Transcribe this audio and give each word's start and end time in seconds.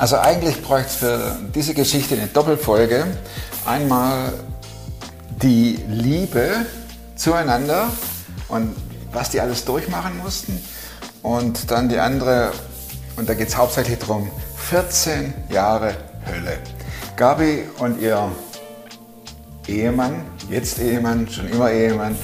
Also 0.00 0.16
eigentlich 0.16 0.62
bräuchte 0.62 0.88
es 0.88 0.96
für 0.96 1.36
diese 1.54 1.74
Geschichte 1.74 2.14
eine 2.14 2.26
Doppelfolge. 2.26 3.06
Einmal 3.66 4.32
die 5.42 5.78
Liebe 5.88 6.64
zueinander 7.16 7.88
und 8.48 8.74
was 9.12 9.28
die 9.28 9.40
alles 9.40 9.64
durchmachen 9.66 10.16
mussten. 10.16 10.58
Und 11.22 11.70
dann 11.70 11.90
die 11.90 11.98
andere, 11.98 12.52
und 13.16 13.28
da 13.28 13.34
geht 13.34 13.48
es 13.48 13.56
hauptsächlich 13.56 13.98
darum, 13.98 14.30
14 14.70 15.34
Jahre 15.50 15.94
Hölle. 16.26 16.58
Gabi 17.16 17.64
und 17.78 18.00
ihr 18.00 18.32
Ehemann, 19.68 20.24
jetzt 20.50 20.78
Ehemann, 20.78 21.28
schon 21.28 21.48
immer 21.48 21.70
Ehemann, 21.70 22.16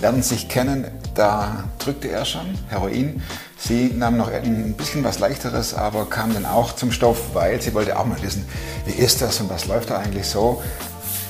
lernen 0.00 0.22
sich 0.22 0.48
kennen. 0.48 0.86
Da 1.14 1.64
drückte 1.78 2.08
er 2.08 2.24
schon 2.24 2.46
Heroin. 2.68 3.22
Sie 3.58 3.92
nahm 3.94 4.16
noch 4.16 4.30
ein 4.30 4.74
bisschen 4.74 5.02
was 5.02 5.18
leichteres, 5.18 5.74
aber 5.74 6.06
kam 6.08 6.32
dann 6.32 6.46
auch 6.46 6.74
zum 6.74 6.92
Stoff, 6.92 7.34
weil 7.34 7.60
sie 7.60 7.74
wollte 7.74 7.98
auch 7.98 8.06
mal 8.06 8.22
wissen, 8.22 8.46
wie 8.86 8.92
ist 8.92 9.20
das 9.20 9.40
und 9.40 9.50
was 9.50 9.66
läuft 9.66 9.90
da 9.90 9.98
eigentlich 9.98 10.26
so. 10.26 10.62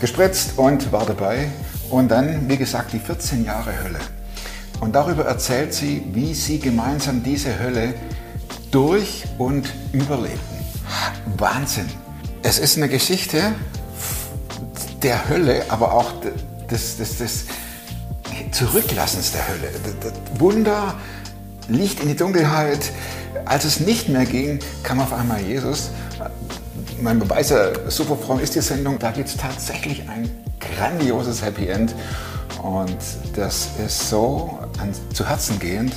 Gespritzt 0.01 0.59
und 0.59 0.93
war 0.93 1.07
dabei. 1.07 1.49
Und 1.91 2.11
dann, 2.11 2.49
wie 2.49 2.59
gesagt, 2.59 2.93
die 2.93 2.99
14 2.99 3.45
Jahre 3.45 3.73
Hölle. 3.83 3.99
Und 4.81 4.95
darüber 4.95 5.25
erzählt 5.25 5.73
sie, 5.73 6.05
wie 6.13 6.35
sie 6.35 6.59
gemeinsam 6.59 7.23
diese 7.23 7.59
Hölle 7.59 7.95
durch 8.71 9.25
und 9.39 9.73
überlebten. 9.93 10.59
Wahnsinn. 11.39 11.89
Es 12.43 12.59
ist 12.59 12.77
eine 12.77 12.89
Geschichte 12.89 13.55
der 15.03 15.29
Hölle, 15.29 15.65
aber 15.69 15.93
auch 15.93 16.13
des, 16.71 16.97
des, 16.97 17.19
des 17.19 17.45
Zurücklassens 18.53 19.33
der 19.33 19.49
Hölle. 19.49 19.71
Wunder, 20.39 20.95
Licht 21.69 22.01
in 22.01 22.09
die 22.09 22.17
Dunkelheit. 22.17 22.93
Als 23.45 23.65
es 23.65 23.81
nicht 23.81 24.09
mehr 24.09 24.25
ging, 24.25 24.59
kam 24.83 25.01
auf 25.01 25.13
einmal 25.13 25.41
Jesus. 25.41 25.91
Mein 27.01 27.19
Beweis, 27.19 27.53
super 27.89 28.17
fromm 28.17 28.41
ist 28.41 28.55
die 28.55 28.61
Sendung. 28.61 28.99
Da 28.99 29.11
gibt 29.11 29.29
es 29.29 29.37
tatsächlich 29.37 30.09
ein 30.09 30.31
grandioses 30.59 31.45
Happy 31.45 31.69
End. 31.69 31.95
Und 32.63 32.97
das 33.37 33.69
ist 33.85 34.11
so 34.11 34.59
an, 34.81 34.93
zu 35.13 35.29
Herzen 35.29 35.59
gehend. 35.59 35.93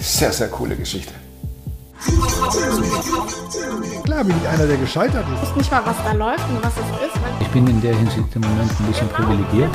Sehr, 0.00 0.32
sehr 0.32 0.48
coole 0.48 0.74
Geschichte. 0.74 1.12
Klar 4.04 4.24
bin 4.24 4.36
ich 4.40 4.48
einer, 4.48 4.66
der 4.66 4.76
gescheitert 4.76 5.24
ist. 5.34 5.42
Ich 5.42 5.48
weiß 5.48 5.56
nicht 5.56 5.70
mal, 5.70 5.82
was 5.84 5.96
da 6.04 6.12
läuft 6.12 6.48
und 6.48 6.64
was 6.64 6.72
es 6.74 7.06
ist. 7.06 7.16
Ich 7.40 7.48
bin 7.48 7.66
in 7.66 7.80
der 7.80 7.94
Hinsicht 7.96 8.34
im 8.34 8.42
Moment 8.42 8.70
ein 8.80 8.86
bisschen 8.86 9.08
privilegiert. 9.08 9.70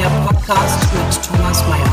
Der 0.00 0.08
Podcast 0.26 0.80
mit 0.92 1.22
Thomas 1.24 1.66
Mayer. 1.68 1.86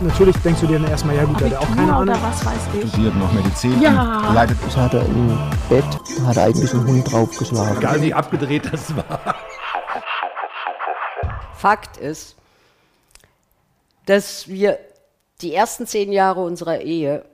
Natürlich 0.00 0.36
denkst 0.38 0.60
du 0.60 0.66
dir 0.66 0.78
dann 0.78 0.90
erstmal, 0.90 1.16
ja 1.16 1.24
gut, 1.24 1.40
der 1.40 1.50
hat 1.50 1.58
auch 1.58 1.76
keine 1.76 1.92
Ahnung. 1.94 2.16
Was 2.22 2.44
weiß 2.44 2.68
ich. 2.74 2.88
Studiert 2.88 3.16
noch 3.16 3.32
Medizin. 3.32 3.80
Ja. 3.80 4.32
Leidet 4.32 4.58
Das 4.64 4.76
hat 4.76 4.94
er 4.94 5.04
im 5.04 5.38
Bett, 5.68 5.84
hat 6.26 6.36
er 6.36 6.44
eigentlich 6.44 6.72
einen 6.72 6.86
Hund 6.86 7.12
draufgeschlagen. 7.12 7.78
Egal 7.78 8.02
wie 8.02 8.14
abgedreht 8.14 8.68
das 8.72 8.96
war. 8.96 9.34
Fakt 11.54 11.96
ist, 11.96 12.36
dass 14.06 14.48
wir 14.48 14.78
die 15.40 15.54
ersten 15.54 15.86
zehn 15.86 16.12
Jahre 16.12 16.44
unserer 16.44 16.80
Ehe 16.80 17.24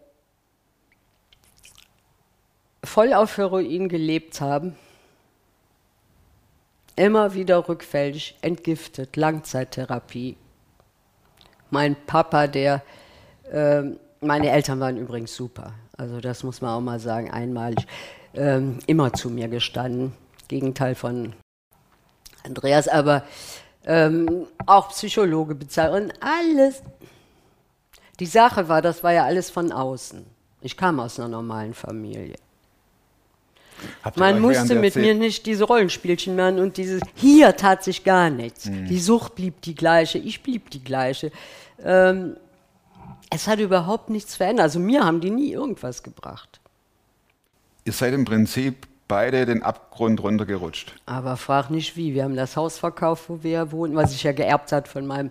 voll 2.89 3.13
auf 3.13 3.37
Heroin 3.37 3.89
gelebt 3.89 4.41
haben, 4.41 4.75
immer 6.97 7.35
wieder 7.35 7.69
rückfällig, 7.69 8.37
entgiftet, 8.41 9.17
Langzeittherapie. 9.17 10.37
Mein 11.71 11.97
Papa, 12.07 12.47
der, 12.47 12.83
ähm, 13.53 13.99
meine 14.21 14.51
Eltern 14.51 14.81
waren 14.81 14.97
übrigens 14.97 15.37
super, 15.37 15.75
also 15.97 16.21
das 16.21 16.43
muss 16.43 16.61
man 16.61 16.71
auch 16.71 16.81
mal 16.81 16.99
sagen, 16.99 17.31
einmalig, 17.31 17.87
ähm, 18.35 18.79
immer 18.87 19.13
zu 19.13 19.31
mir 19.31 19.49
gestanden, 19.49 20.15
Gegenteil 20.49 20.95
von 20.95 21.35
Andreas, 22.43 22.89
aber 22.89 23.25
ähm, 23.85 24.47
auch 24.67 24.89
Psychologe 24.89 25.55
bezahlt 25.55 25.93
und 25.93 26.13
alles. 26.21 26.83
Die 28.19 28.27
Sache 28.27 28.69
war, 28.69 28.83
das 28.83 29.05
war 29.05 29.13
ja 29.13 29.25
alles 29.25 29.51
von 29.51 29.71
außen. 29.71 30.25
Ich 30.63 30.77
kam 30.77 30.99
aus 30.99 31.21
einer 31.21 31.29
normalen 31.29 31.75
Familie. 31.75 32.35
Man 34.17 34.41
musste 34.41 34.75
mit 34.75 34.97
mir 34.97 35.15
nicht 35.15 35.47
diese 35.47 35.65
Rollenspielchen 35.65 36.37
machen 36.37 36.59
und 36.59 36.77
dieses, 36.77 37.01
hier 37.15 37.57
tat 37.57 37.85
sich 37.85 38.05
gar 38.05 38.31
nichts. 38.31 38.71
Die 38.71 38.99
Sucht 38.99 39.35
blieb 39.35 39.61
die 39.63 39.75
gleiche, 39.75 40.19
ich 40.19 40.43
blieb 40.43 40.71
die 40.71 40.83
gleiche. 40.83 41.31
Ähm, 41.85 42.37
es 43.31 43.47
hat 43.47 43.59
überhaupt 43.59 44.11
nichts 44.11 44.37
verändert. 44.37 44.65
Also 44.65 44.79
mir 44.79 45.05
haben 45.05 45.21
die 45.21 45.31
nie 45.31 45.53
irgendwas 45.53 46.03
gebracht. 46.03 46.61
Ihr 47.85 47.93
seid 47.93 48.15
im 48.15 48.25
Prinzip 48.25 48.87
beide 49.07 49.47
den 49.47 49.63
Abgrund 49.63 50.23
runtergerutscht. 50.23 50.95
Aber 51.07 51.37
frag 51.37 51.71
nicht 51.71 51.97
wie. 51.97 52.15
Wir 52.15 52.25
haben 52.25 52.37
das 52.37 52.57
Haus 52.57 52.79
verkauft, 52.79 53.25
wo 53.29 53.43
wir 53.43 53.73
wohnen, 53.73 53.97
was 53.97 54.13
ich 54.13 54.23
ja 54.23 54.33
geerbt 54.33 54.73
hat 54.73 54.89
von 54.89 55.07
meinem 55.07 55.31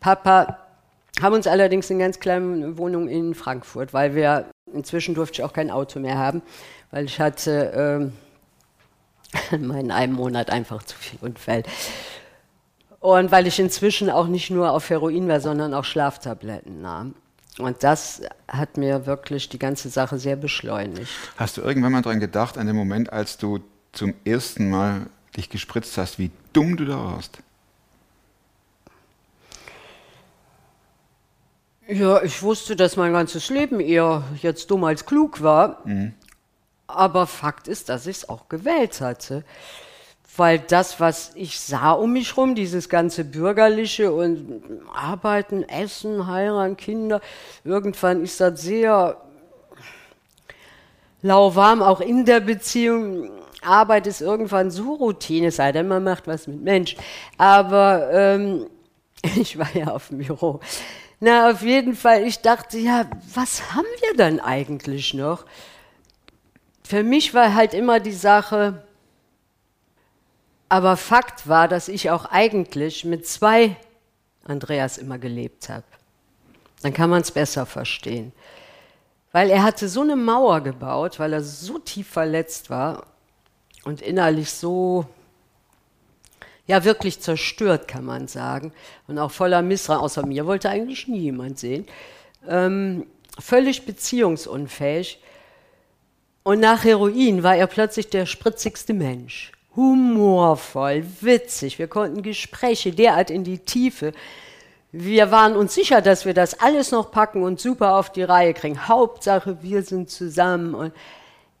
Papa. 0.00 0.58
Haben 1.20 1.34
uns 1.34 1.46
allerdings 1.46 1.90
eine 1.90 2.00
ganz 2.00 2.18
kleine 2.18 2.78
Wohnung 2.78 3.08
in 3.08 3.34
Frankfurt, 3.34 3.92
weil 3.92 4.14
wir 4.14 4.46
inzwischen 4.74 5.14
durfte 5.14 5.40
ich 5.40 5.44
auch 5.44 5.52
kein 5.52 5.70
Auto 5.70 6.00
mehr 6.00 6.18
haben, 6.18 6.42
weil 6.90 7.04
ich 7.04 7.20
hatte 7.20 7.72
ähm, 7.74 8.12
in 9.80 9.90
einem 9.90 10.14
Monat 10.14 10.50
einfach 10.50 10.82
zu 10.82 10.96
viel 10.96 11.18
Unfall. 11.20 11.62
Und 13.00 13.32
weil 13.32 13.46
ich 13.46 13.58
inzwischen 13.58 14.10
auch 14.10 14.26
nicht 14.26 14.50
nur 14.50 14.72
auf 14.72 14.90
Heroin 14.90 15.26
war, 15.28 15.40
sondern 15.40 15.72
auch 15.72 15.84
Schlaftabletten 15.84 16.82
nahm. 16.82 17.14
Und 17.58 17.82
das 17.82 18.22
hat 18.46 18.76
mir 18.76 19.06
wirklich 19.06 19.48
die 19.48 19.58
ganze 19.58 19.88
Sache 19.88 20.18
sehr 20.18 20.36
beschleunigt. 20.36 21.10
Hast 21.36 21.56
du 21.56 21.62
irgendwann 21.62 21.92
mal 21.92 22.02
daran 22.02 22.20
gedacht, 22.20 22.58
an 22.58 22.66
den 22.66 22.76
Moment, 22.76 23.12
als 23.12 23.38
du 23.38 23.60
zum 23.92 24.14
ersten 24.24 24.70
Mal 24.70 25.06
dich 25.36 25.48
gespritzt 25.48 25.96
hast, 25.98 26.18
wie 26.18 26.30
dumm 26.52 26.76
du 26.76 26.84
da 26.84 26.96
warst? 26.96 27.42
Ja, 31.92 32.22
ich 32.22 32.40
wusste, 32.40 32.76
dass 32.76 32.96
mein 32.96 33.12
ganzes 33.12 33.50
Leben 33.50 33.80
eher 33.80 34.22
jetzt 34.40 34.70
dumm 34.70 34.84
als 34.84 35.06
klug 35.06 35.42
war. 35.42 35.82
Aber 36.86 37.26
Fakt 37.26 37.66
ist, 37.66 37.88
dass 37.88 38.06
ich 38.06 38.18
es 38.18 38.28
auch 38.28 38.48
gewählt 38.48 39.00
hatte. 39.00 39.42
Weil 40.36 40.60
das, 40.60 41.00
was 41.00 41.32
ich 41.34 41.58
sah 41.58 41.90
um 41.90 42.12
mich 42.12 42.36
rum, 42.36 42.54
dieses 42.54 42.88
ganze 42.88 43.24
Bürgerliche 43.24 44.12
und 44.12 44.62
Arbeiten, 44.94 45.64
Essen, 45.68 46.28
heiraten, 46.28 46.76
Kinder, 46.76 47.20
irgendwann 47.64 48.22
ist 48.22 48.40
das 48.40 48.62
sehr 48.62 49.20
lauwarm, 51.22 51.82
auch 51.82 52.00
in 52.00 52.24
der 52.24 52.38
Beziehung. 52.38 53.30
Arbeit 53.62 54.06
ist 54.06 54.20
irgendwann 54.20 54.70
so 54.70 54.94
Routine, 54.94 55.48
es 55.48 55.56
sei 55.56 55.72
denn, 55.72 55.88
man 55.88 56.04
macht 56.04 56.28
was 56.28 56.46
mit 56.46 56.62
Mensch. 56.62 56.96
Aber 57.36 58.08
ähm, 58.12 58.66
ich 59.36 59.58
war 59.58 59.74
ja 59.74 59.88
auf 59.88 60.08
dem 60.08 60.18
Büro. 60.18 60.60
Na, 61.22 61.50
auf 61.50 61.60
jeden 61.60 61.94
Fall, 61.94 62.22
ich 62.26 62.40
dachte, 62.40 62.78
ja, 62.78 63.04
was 63.34 63.74
haben 63.74 63.86
wir 64.00 64.16
dann 64.16 64.40
eigentlich 64.40 65.12
noch? 65.12 65.44
Für 66.82 67.02
mich 67.02 67.34
war 67.34 67.54
halt 67.54 67.74
immer 67.74 68.00
die 68.00 68.14
Sache, 68.14 68.82
aber 70.70 70.96
Fakt 70.96 71.46
war, 71.46 71.68
dass 71.68 71.88
ich 71.88 72.10
auch 72.10 72.24
eigentlich 72.24 73.04
mit 73.04 73.26
zwei 73.26 73.76
Andreas 74.44 74.96
immer 74.96 75.18
gelebt 75.18 75.68
habe. 75.68 75.84
Dann 76.80 76.94
kann 76.94 77.10
man 77.10 77.20
es 77.20 77.30
besser 77.30 77.66
verstehen. 77.66 78.32
Weil 79.30 79.50
er 79.50 79.62
hatte 79.62 79.90
so 79.90 80.00
eine 80.00 80.16
Mauer 80.16 80.62
gebaut, 80.62 81.18
weil 81.18 81.34
er 81.34 81.42
so 81.42 81.78
tief 81.78 82.08
verletzt 82.08 82.70
war 82.70 83.06
und 83.84 84.00
innerlich 84.00 84.50
so, 84.50 85.06
ja, 86.70 86.84
wirklich 86.84 87.20
zerstört, 87.20 87.88
kann 87.88 88.04
man 88.04 88.28
sagen. 88.28 88.72
Und 89.08 89.18
auch 89.18 89.32
voller 89.32 89.60
Misstrauen. 89.60 89.98
Außer 90.00 90.24
mir 90.24 90.46
wollte 90.46 90.70
eigentlich 90.70 91.08
nie 91.08 91.18
jemand 91.18 91.58
sehen. 91.58 91.84
Ähm, 92.46 93.08
völlig 93.40 93.86
beziehungsunfähig. 93.86 95.20
Und 96.44 96.60
nach 96.60 96.84
Heroin 96.84 97.42
war 97.42 97.56
er 97.56 97.66
plötzlich 97.66 98.08
der 98.08 98.24
spritzigste 98.24 98.94
Mensch. 98.94 99.50
Humorvoll, 99.74 101.04
witzig. 101.20 101.80
Wir 101.80 101.88
konnten 101.88 102.22
Gespräche 102.22 102.92
derart 102.92 103.30
in 103.30 103.42
die 103.42 103.58
Tiefe. 103.58 104.12
Wir 104.92 105.32
waren 105.32 105.56
uns 105.56 105.74
sicher, 105.74 106.00
dass 106.00 106.24
wir 106.24 106.34
das 106.34 106.60
alles 106.60 106.92
noch 106.92 107.10
packen 107.10 107.42
und 107.42 107.58
super 107.58 107.96
auf 107.96 108.12
die 108.12 108.22
Reihe 108.22 108.54
kriegen. 108.54 108.86
Hauptsache, 108.86 109.60
wir 109.60 109.82
sind 109.82 110.08
zusammen. 110.08 110.74
Und, 110.74 110.92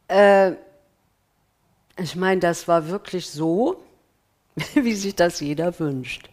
äh, 0.06 0.52
ich 2.00 2.14
meine, 2.14 2.40
das 2.40 2.68
war 2.68 2.88
wirklich 2.88 3.28
so, 3.28 3.82
wie 4.74 4.94
sich 4.94 5.14
das 5.14 5.40
jeder 5.40 5.78
wünscht. 5.78 6.28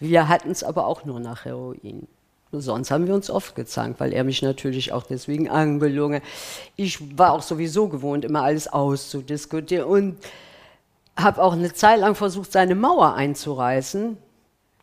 Wir 0.00 0.28
hatten 0.28 0.50
es 0.50 0.64
aber 0.64 0.86
auch 0.86 1.04
nur 1.04 1.20
nach 1.20 1.44
Heroin. 1.44 2.08
Sonst 2.50 2.90
haben 2.90 3.06
wir 3.06 3.14
uns 3.14 3.30
oft 3.30 3.54
gezankt, 3.54 3.98
weil 3.98 4.12
er 4.12 4.24
mich 4.24 4.42
natürlich 4.42 4.92
auch 4.92 5.04
deswegen 5.04 5.48
angelungen. 5.48 6.20
Ich 6.76 7.16
war 7.16 7.32
auch 7.32 7.42
sowieso 7.42 7.88
gewohnt, 7.88 8.26
immer 8.26 8.42
alles 8.42 8.68
auszudiskutieren. 8.68 9.86
Und 9.86 10.18
habe 11.16 11.42
auch 11.42 11.52
eine 11.52 11.72
Zeit 11.72 12.00
lang 12.00 12.14
versucht, 12.14 12.52
seine 12.52 12.74
Mauer 12.74 13.14
einzureißen. 13.14 14.18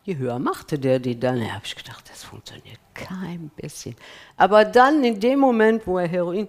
Je 0.04 0.16
höher 0.16 0.38
machte 0.38 0.78
der 0.78 0.98
die 0.98 1.18
dann. 1.18 1.40
Da 1.40 1.46
habe 1.52 1.64
ich 1.64 1.76
gedacht, 1.76 2.08
das 2.10 2.24
funktioniert 2.24 2.80
kein 2.94 3.50
bisschen. 3.56 3.94
Aber 4.36 4.64
dann, 4.64 5.04
in 5.04 5.20
dem 5.20 5.38
Moment, 5.38 5.86
wo 5.86 5.98
er 5.98 6.08
Heroin, 6.08 6.48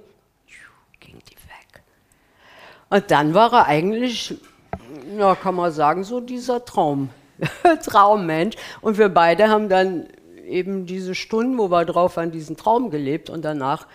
ging 1.00 1.20
die 1.30 1.36
weg. 1.36 1.84
Und 2.90 3.12
dann 3.12 3.34
war 3.34 3.54
er 3.54 3.66
eigentlich, 3.68 4.36
ja, 5.18 5.36
kann 5.36 5.56
man 5.56 5.72
sagen, 5.72 6.04
so 6.04 6.20
dieser 6.20 6.66
Traum, 6.66 7.10
Traummensch. 7.86 8.56
Und 8.82 8.98
wir 8.98 9.10
beide 9.10 9.50
haben 9.50 9.70
dann 9.70 10.08
eben 10.46 10.86
diese 10.86 11.16
Stunden, 11.16 11.58
wo 11.58 11.70
wir 11.70 11.86
drauf 11.86 12.18
waren, 12.18 12.32
diesen 12.32 12.58
Traum 12.58 12.90
gelebt 12.90 13.30
und 13.30 13.44
danach 13.44 13.88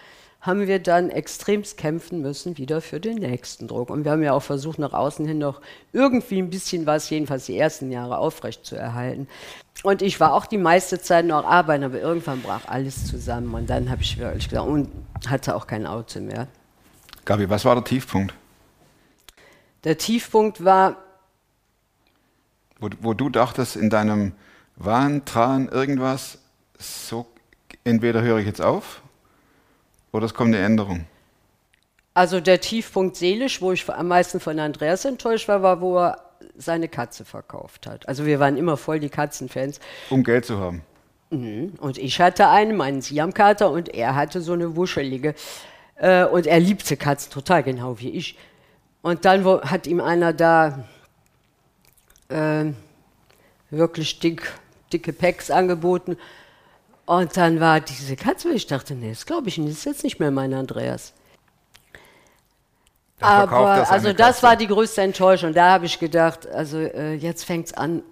haben 0.47 0.69
wir 0.69 0.79
dann 0.79 1.11
extremst 1.11 1.77
kämpfen 1.77 2.23
müssen 2.23 2.57
wieder 2.57 2.81
für 2.81 3.01
den 3.01 3.17
nächsten 3.17 3.67
Druck. 3.67 3.91
Und 3.91 4.05
wir 4.05 4.13
haben 4.13 4.23
ja 4.23 4.33
auch 4.33 4.43
versucht, 4.43 4.79
nach 4.79 4.93
außen 4.93 5.27
hin 5.27 5.39
noch 5.39 5.61
irgendwie 5.93 6.39
ein 6.39 6.51
bisschen 6.51 6.87
was, 6.87 7.11
jedenfalls 7.11 7.47
die 7.47 7.59
ersten 7.59 7.91
Jahre, 7.91 8.19
aufrecht 8.19 8.65
zu 8.65 8.77
erhalten. 8.77 9.27
Und 9.83 10.03
ich 10.03 10.21
war 10.21 10.35
auch 10.35 10.47
die 10.47 10.59
meiste 10.59 11.01
Zeit 11.01 11.27
noch 11.27 11.45
arbeiten, 11.45 11.83
aber 11.83 12.01
irgendwann 12.01 12.43
brach 12.43 12.69
alles 12.69 13.07
zusammen. 13.07 13.53
Und 13.55 13.69
dann 13.69 13.91
habe 13.91 14.03
ich 14.03 14.19
wirklich 14.19 14.49
gesagt, 14.49 14.69
und 14.69 14.89
hatte 15.29 15.57
auch 15.57 15.67
kein 15.67 15.85
Auto 15.85 16.21
mehr. 16.21 16.47
Gabi, 17.25 17.51
was 17.51 17.65
war 17.65 17.75
der 17.75 17.85
Tiefpunkt? 17.85 18.33
Der 19.84 19.99
Tiefpunkt 19.99 20.64
war, 20.64 20.96
Wo, 22.81 22.90
wo 23.00 23.14
du 23.14 23.28
dachtest, 23.31 23.76
in 23.76 23.88
deinem 23.90 24.32
Wahn, 24.76 25.25
Tran, 25.25 25.69
irgendwas, 25.69 26.38
so 26.78 27.26
entweder 27.84 28.20
höre 28.23 28.38
ich 28.38 28.46
jetzt 28.46 28.61
auf 28.61 29.02
oder 30.12 30.26
es 30.26 30.34
kommt 30.34 30.55
eine 30.55 30.64
Änderung. 30.64 31.06
also 32.14 32.40
der 32.40 32.61
Tiefpunkt 32.61 33.17
seelisch, 33.17 33.61
wo 33.62 33.73
ich 33.73 33.88
am 33.88 34.08
meisten 34.08 34.40
von 34.40 34.58
Andreas 34.58 35.05
enttäuscht 35.05 35.49
war, 35.49 35.62
war, 35.62 35.81
wo 35.81 35.99
er 35.99 36.23
seine 36.56 36.88
Katze 36.88 37.25
verkauft 37.25 37.87
hat. 37.87 38.08
Also 38.08 38.26
wir 38.26 38.40
waren 38.40 38.56
immer 38.56 38.76
voll 38.76 39.00
die 39.00 39.08
Katzenfans. 39.11 39.81
Um 40.11 40.23
Geld 40.25 40.44
zu 40.46 40.58
haben. 40.58 40.82
Und 41.31 41.99
ich 41.99 42.20
hatte 42.20 42.49
einen, 42.49 42.76
meinen 42.76 43.02
Siamkater, 43.02 43.70
und 43.70 43.88
er 43.88 44.14
hatte 44.14 44.40
so 44.40 44.52
eine 44.52 44.76
wuschelige. 44.76 45.34
Äh, 45.96 46.25
und 46.25 46.46
er 46.46 46.61
liebte 46.61 46.96
Katzen 46.96 47.32
total, 47.32 47.62
genau 47.62 47.99
wie 47.99 48.11
ich. 48.11 48.38
Und 49.06 49.25
dann 49.25 49.44
wo, 49.44 49.61
hat 49.61 49.87
ihm 49.87 50.00
einer 50.00 50.32
da 50.32 50.85
äh, 52.29 52.64
wirklich 53.70 54.19
dick, 54.19 54.53
dicke 54.93 55.12
Packs 55.12 55.49
angeboten. 55.49 56.17
Und 57.05 57.37
dann 57.37 57.61
war 57.61 57.79
diese 57.79 58.17
Katze, 58.17 58.50
ich 58.50 58.67
dachte, 58.67 58.97
nee, 58.97 59.11
das 59.11 59.25
glaube 59.25 59.49
ich 59.49 59.58
nicht, 59.58 59.70
das 59.70 59.79
ist 59.79 59.85
jetzt 59.85 60.03
nicht 60.03 60.19
mehr 60.19 60.32
mein 60.32 60.53
Andreas. 60.53 61.12
Er 63.20 63.29
Aber 63.29 63.76
seine 63.76 63.91
also 63.91 64.12
das 64.12 64.26
Katze. 64.26 64.43
war 64.43 64.56
die 64.56 64.67
größte 64.67 65.03
Enttäuschung. 65.03 65.55
Da 65.55 65.70
habe 65.70 65.87
ich 65.87 66.00
gedacht, 66.00 66.44
also 66.49 66.79
äh, 66.79 67.14
jetzt 67.14 67.44
fängt 67.44 67.67
es 67.67 67.75
an. 67.75 68.02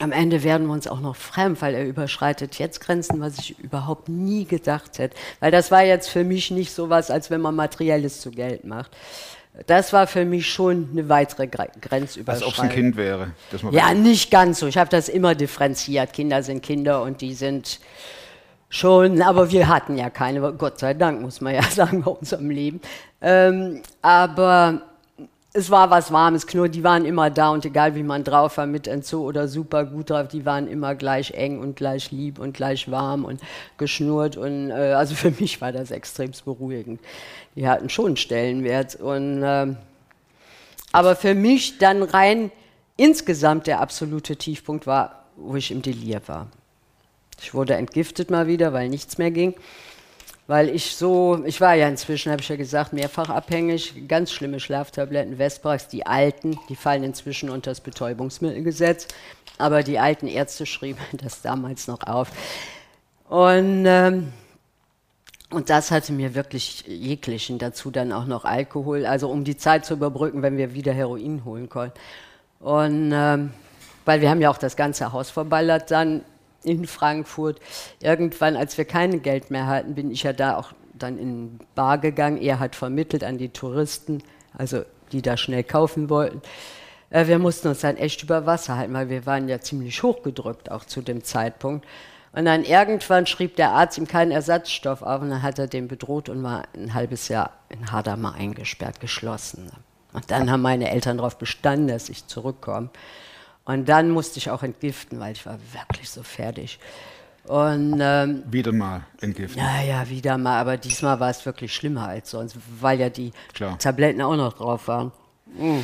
Am 0.00 0.12
Ende 0.12 0.44
werden 0.44 0.66
wir 0.66 0.72
uns 0.72 0.86
auch 0.86 1.00
noch 1.00 1.16
fremd, 1.16 1.60
weil 1.60 1.74
er 1.74 1.84
überschreitet 1.84 2.58
jetzt 2.58 2.80
Grenzen, 2.80 3.20
was 3.20 3.36
ich 3.36 3.58
überhaupt 3.58 4.08
nie 4.08 4.46
gedacht 4.46 4.98
hätte. 4.98 5.14
Weil 5.40 5.50
das 5.50 5.70
war 5.70 5.82
jetzt 5.82 6.08
für 6.08 6.24
mich 6.24 6.50
nicht 6.50 6.72
so 6.72 6.88
was, 6.88 7.10
als 7.10 7.28
wenn 7.28 7.42
man 7.42 7.54
Materielles 7.54 8.22
zu 8.22 8.30
Geld 8.30 8.64
macht. 8.64 8.96
Das 9.66 9.92
war 9.92 10.06
für 10.06 10.24
mich 10.24 10.50
schon 10.50 10.88
eine 10.92 11.08
weitere 11.10 11.46
Gre 11.46 11.64
Als 11.64 11.80
Grenzüberschreitung. 11.80 12.48
ob 12.48 12.54
es 12.54 12.60
ein 12.60 12.70
Kind 12.70 12.96
wäre. 12.96 13.32
Ja, 13.70 13.92
nicht 13.92 14.30
ganz 14.30 14.60
so. 14.60 14.66
Ich 14.66 14.78
habe 14.78 14.88
das 14.88 15.08
immer 15.10 15.34
differenziert. 15.34 16.12
Kinder 16.14 16.42
sind 16.42 16.62
Kinder 16.62 17.02
und 17.02 17.20
die 17.20 17.34
sind 17.34 17.78
schon, 18.70 19.20
aber 19.20 19.50
wir 19.50 19.68
hatten 19.68 19.98
ja 19.98 20.08
keine, 20.08 20.54
Gott 20.54 20.78
sei 20.78 20.94
Dank, 20.94 21.20
muss 21.20 21.42
man 21.42 21.54
ja 21.54 21.62
sagen, 21.70 22.02
bei 22.02 22.10
unserem 22.10 22.48
Leben. 22.48 22.80
Ähm, 23.20 23.82
aber 24.00 24.80
es 25.54 25.70
war 25.70 25.90
was 25.90 26.10
Warmes, 26.10 26.46
Knurr, 26.46 26.68
die 26.68 26.82
waren 26.82 27.04
immer 27.04 27.28
da 27.28 27.50
und 27.50 27.64
egal 27.64 27.94
wie 27.94 28.02
man 28.02 28.24
drauf 28.24 28.56
war, 28.56 28.66
mit 28.66 28.86
Enzo 28.86 29.20
oder 29.20 29.48
super 29.48 29.84
gut 29.84 30.10
drauf, 30.10 30.28
die 30.28 30.46
waren 30.46 30.66
immer 30.66 30.94
gleich 30.94 31.32
eng 31.32 31.60
und 31.60 31.76
gleich 31.76 32.10
lieb 32.10 32.38
und 32.38 32.54
gleich 32.54 32.90
warm 32.90 33.24
und 33.24 33.40
geschnurrt 33.76 34.36
und 34.36 34.70
äh, 34.70 34.92
also 34.92 35.14
für 35.16 35.30
mich 35.30 35.60
war 35.60 35.72
das 35.72 35.90
extremst 35.90 36.44
beruhigend. 36.44 37.00
Die 37.54 37.68
hatten 37.68 37.90
schon 37.90 38.16
Stellenwert 38.16 38.94
und 38.96 39.42
ähm, 39.44 39.76
aber 40.90 41.16
für 41.16 41.34
mich 41.34 41.78
dann 41.78 42.02
rein 42.02 42.50
insgesamt 42.96 43.66
der 43.66 43.80
absolute 43.80 44.36
Tiefpunkt 44.36 44.86
war, 44.86 45.24
wo 45.36 45.56
ich 45.56 45.70
im 45.70 45.82
Delir 45.82 46.20
war. 46.26 46.48
Ich 47.40 47.54
wurde 47.54 47.74
entgiftet 47.74 48.30
mal 48.30 48.46
wieder, 48.46 48.72
weil 48.72 48.88
nichts 48.88 49.18
mehr 49.18 49.30
ging. 49.30 49.54
Weil 50.46 50.68
ich 50.68 50.96
so, 50.96 51.42
ich 51.44 51.60
war 51.60 51.74
ja 51.74 51.88
inzwischen, 51.88 52.32
habe 52.32 52.42
ich 52.42 52.48
ja 52.48 52.56
gesagt, 52.56 52.92
mehrfach 52.92 53.28
abhängig, 53.28 54.08
ganz 54.08 54.32
schlimme 54.32 54.58
Schlaftabletten, 54.58 55.36
Vesprax, 55.36 55.88
die 55.88 56.04
alten, 56.04 56.58
die 56.68 56.76
fallen 56.76 57.04
inzwischen 57.04 57.48
unter 57.48 57.70
das 57.70 57.80
Betäubungsmittelgesetz. 57.80 59.06
Aber 59.58 59.82
die 59.82 59.98
alten 59.98 60.26
Ärzte 60.26 60.66
schrieben 60.66 61.00
das 61.12 61.42
damals 61.42 61.86
noch 61.86 62.02
auf. 62.02 62.30
Und, 63.28 63.84
ähm, 63.86 64.32
und 65.50 65.70
das 65.70 65.90
hatte 65.90 66.12
mir 66.12 66.34
wirklich 66.34 66.84
jeglichen, 66.86 67.58
dazu 67.58 67.90
dann 67.90 68.12
auch 68.12 68.26
noch 68.26 68.44
Alkohol, 68.44 69.06
also 69.06 69.30
um 69.30 69.44
die 69.44 69.56
Zeit 69.56 69.86
zu 69.86 69.94
überbrücken, 69.94 70.42
wenn 70.42 70.56
wir 70.56 70.74
wieder 70.74 70.92
Heroin 70.92 71.44
holen 71.44 71.68
konnten. 71.68 71.98
Und 72.58 73.12
ähm, 73.14 73.52
weil 74.04 74.20
wir 74.20 74.30
haben 74.30 74.40
ja 74.40 74.50
auch 74.50 74.58
das 74.58 74.76
ganze 74.76 75.12
Haus 75.12 75.30
verballert 75.30 75.90
dann 75.90 76.22
in 76.64 76.86
Frankfurt. 76.86 77.60
Irgendwann, 78.00 78.56
als 78.56 78.78
wir 78.78 78.84
kein 78.84 79.22
Geld 79.22 79.50
mehr 79.50 79.66
hatten, 79.66 79.94
bin 79.94 80.10
ich 80.10 80.22
ja 80.22 80.32
da 80.32 80.56
auch 80.56 80.72
dann 80.94 81.18
in 81.18 81.58
Bar 81.74 81.98
gegangen. 81.98 82.38
Er 82.38 82.60
hat 82.60 82.76
vermittelt 82.76 83.24
an 83.24 83.38
die 83.38 83.50
Touristen, 83.50 84.22
also 84.56 84.82
die 85.12 85.22
da 85.22 85.36
schnell 85.36 85.64
kaufen 85.64 86.10
wollten. 86.10 86.42
Äh, 87.10 87.26
wir 87.26 87.38
mussten 87.38 87.68
uns 87.68 87.80
dann 87.80 87.96
echt 87.96 88.22
über 88.22 88.46
Wasser 88.46 88.76
halten, 88.76 88.94
weil 88.94 89.08
wir 89.08 89.26
waren 89.26 89.48
ja 89.48 89.60
ziemlich 89.60 90.02
hochgedrückt 90.02 90.70
auch 90.70 90.84
zu 90.84 91.02
dem 91.02 91.24
Zeitpunkt. 91.24 91.86
Und 92.32 92.46
dann 92.46 92.64
irgendwann 92.64 93.26
schrieb 93.26 93.56
der 93.56 93.70
Arzt 93.70 93.98
ihm 93.98 94.08
keinen 94.08 94.30
Ersatzstoff 94.30 95.02
auf 95.02 95.20
und 95.20 95.30
dann 95.30 95.42
hat 95.42 95.58
er 95.58 95.66
den 95.66 95.86
bedroht 95.86 96.30
und 96.30 96.42
war 96.42 96.62
ein 96.74 96.94
halbes 96.94 97.28
Jahr 97.28 97.50
in 97.68 97.92
Hadamar 97.92 98.34
eingesperrt, 98.34 99.00
geschlossen. 99.00 99.70
Und 100.14 100.30
dann 100.30 100.50
haben 100.50 100.62
meine 100.62 100.90
Eltern 100.90 101.18
darauf 101.18 101.36
bestanden, 101.36 101.88
dass 101.88 102.08
ich 102.08 102.26
zurückkomme. 102.26 102.88
Und 103.64 103.88
dann 103.88 104.10
musste 104.10 104.38
ich 104.38 104.50
auch 104.50 104.62
entgiften, 104.62 105.20
weil 105.20 105.32
ich 105.32 105.46
war 105.46 105.58
wirklich 105.72 106.10
so 106.10 106.22
fertig. 106.22 106.78
Und 107.44 107.98
ähm, 108.00 108.44
Wieder 108.50 108.72
mal 108.72 109.04
entgiften. 109.20 109.60
ja, 109.60 109.82
ja, 109.82 110.08
wieder 110.08 110.38
mal, 110.38 110.60
aber 110.60 110.76
diesmal 110.76 111.18
war 111.18 111.30
es 111.30 111.44
wirklich 111.44 111.74
schlimmer 111.74 112.08
als 112.08 112.30
sonst, 112.30 112.56
weil 112.80 113.00
ja 113.00 113.10
die 113.10 113.32
Klar. 113.52 113.78
Tabletten 113.78 114.22
auch 114.22 114.36
noch 114.36 114.52
drauf 114.52 114.86
waren. 114.88 115.10
Mm. 115.58 115.80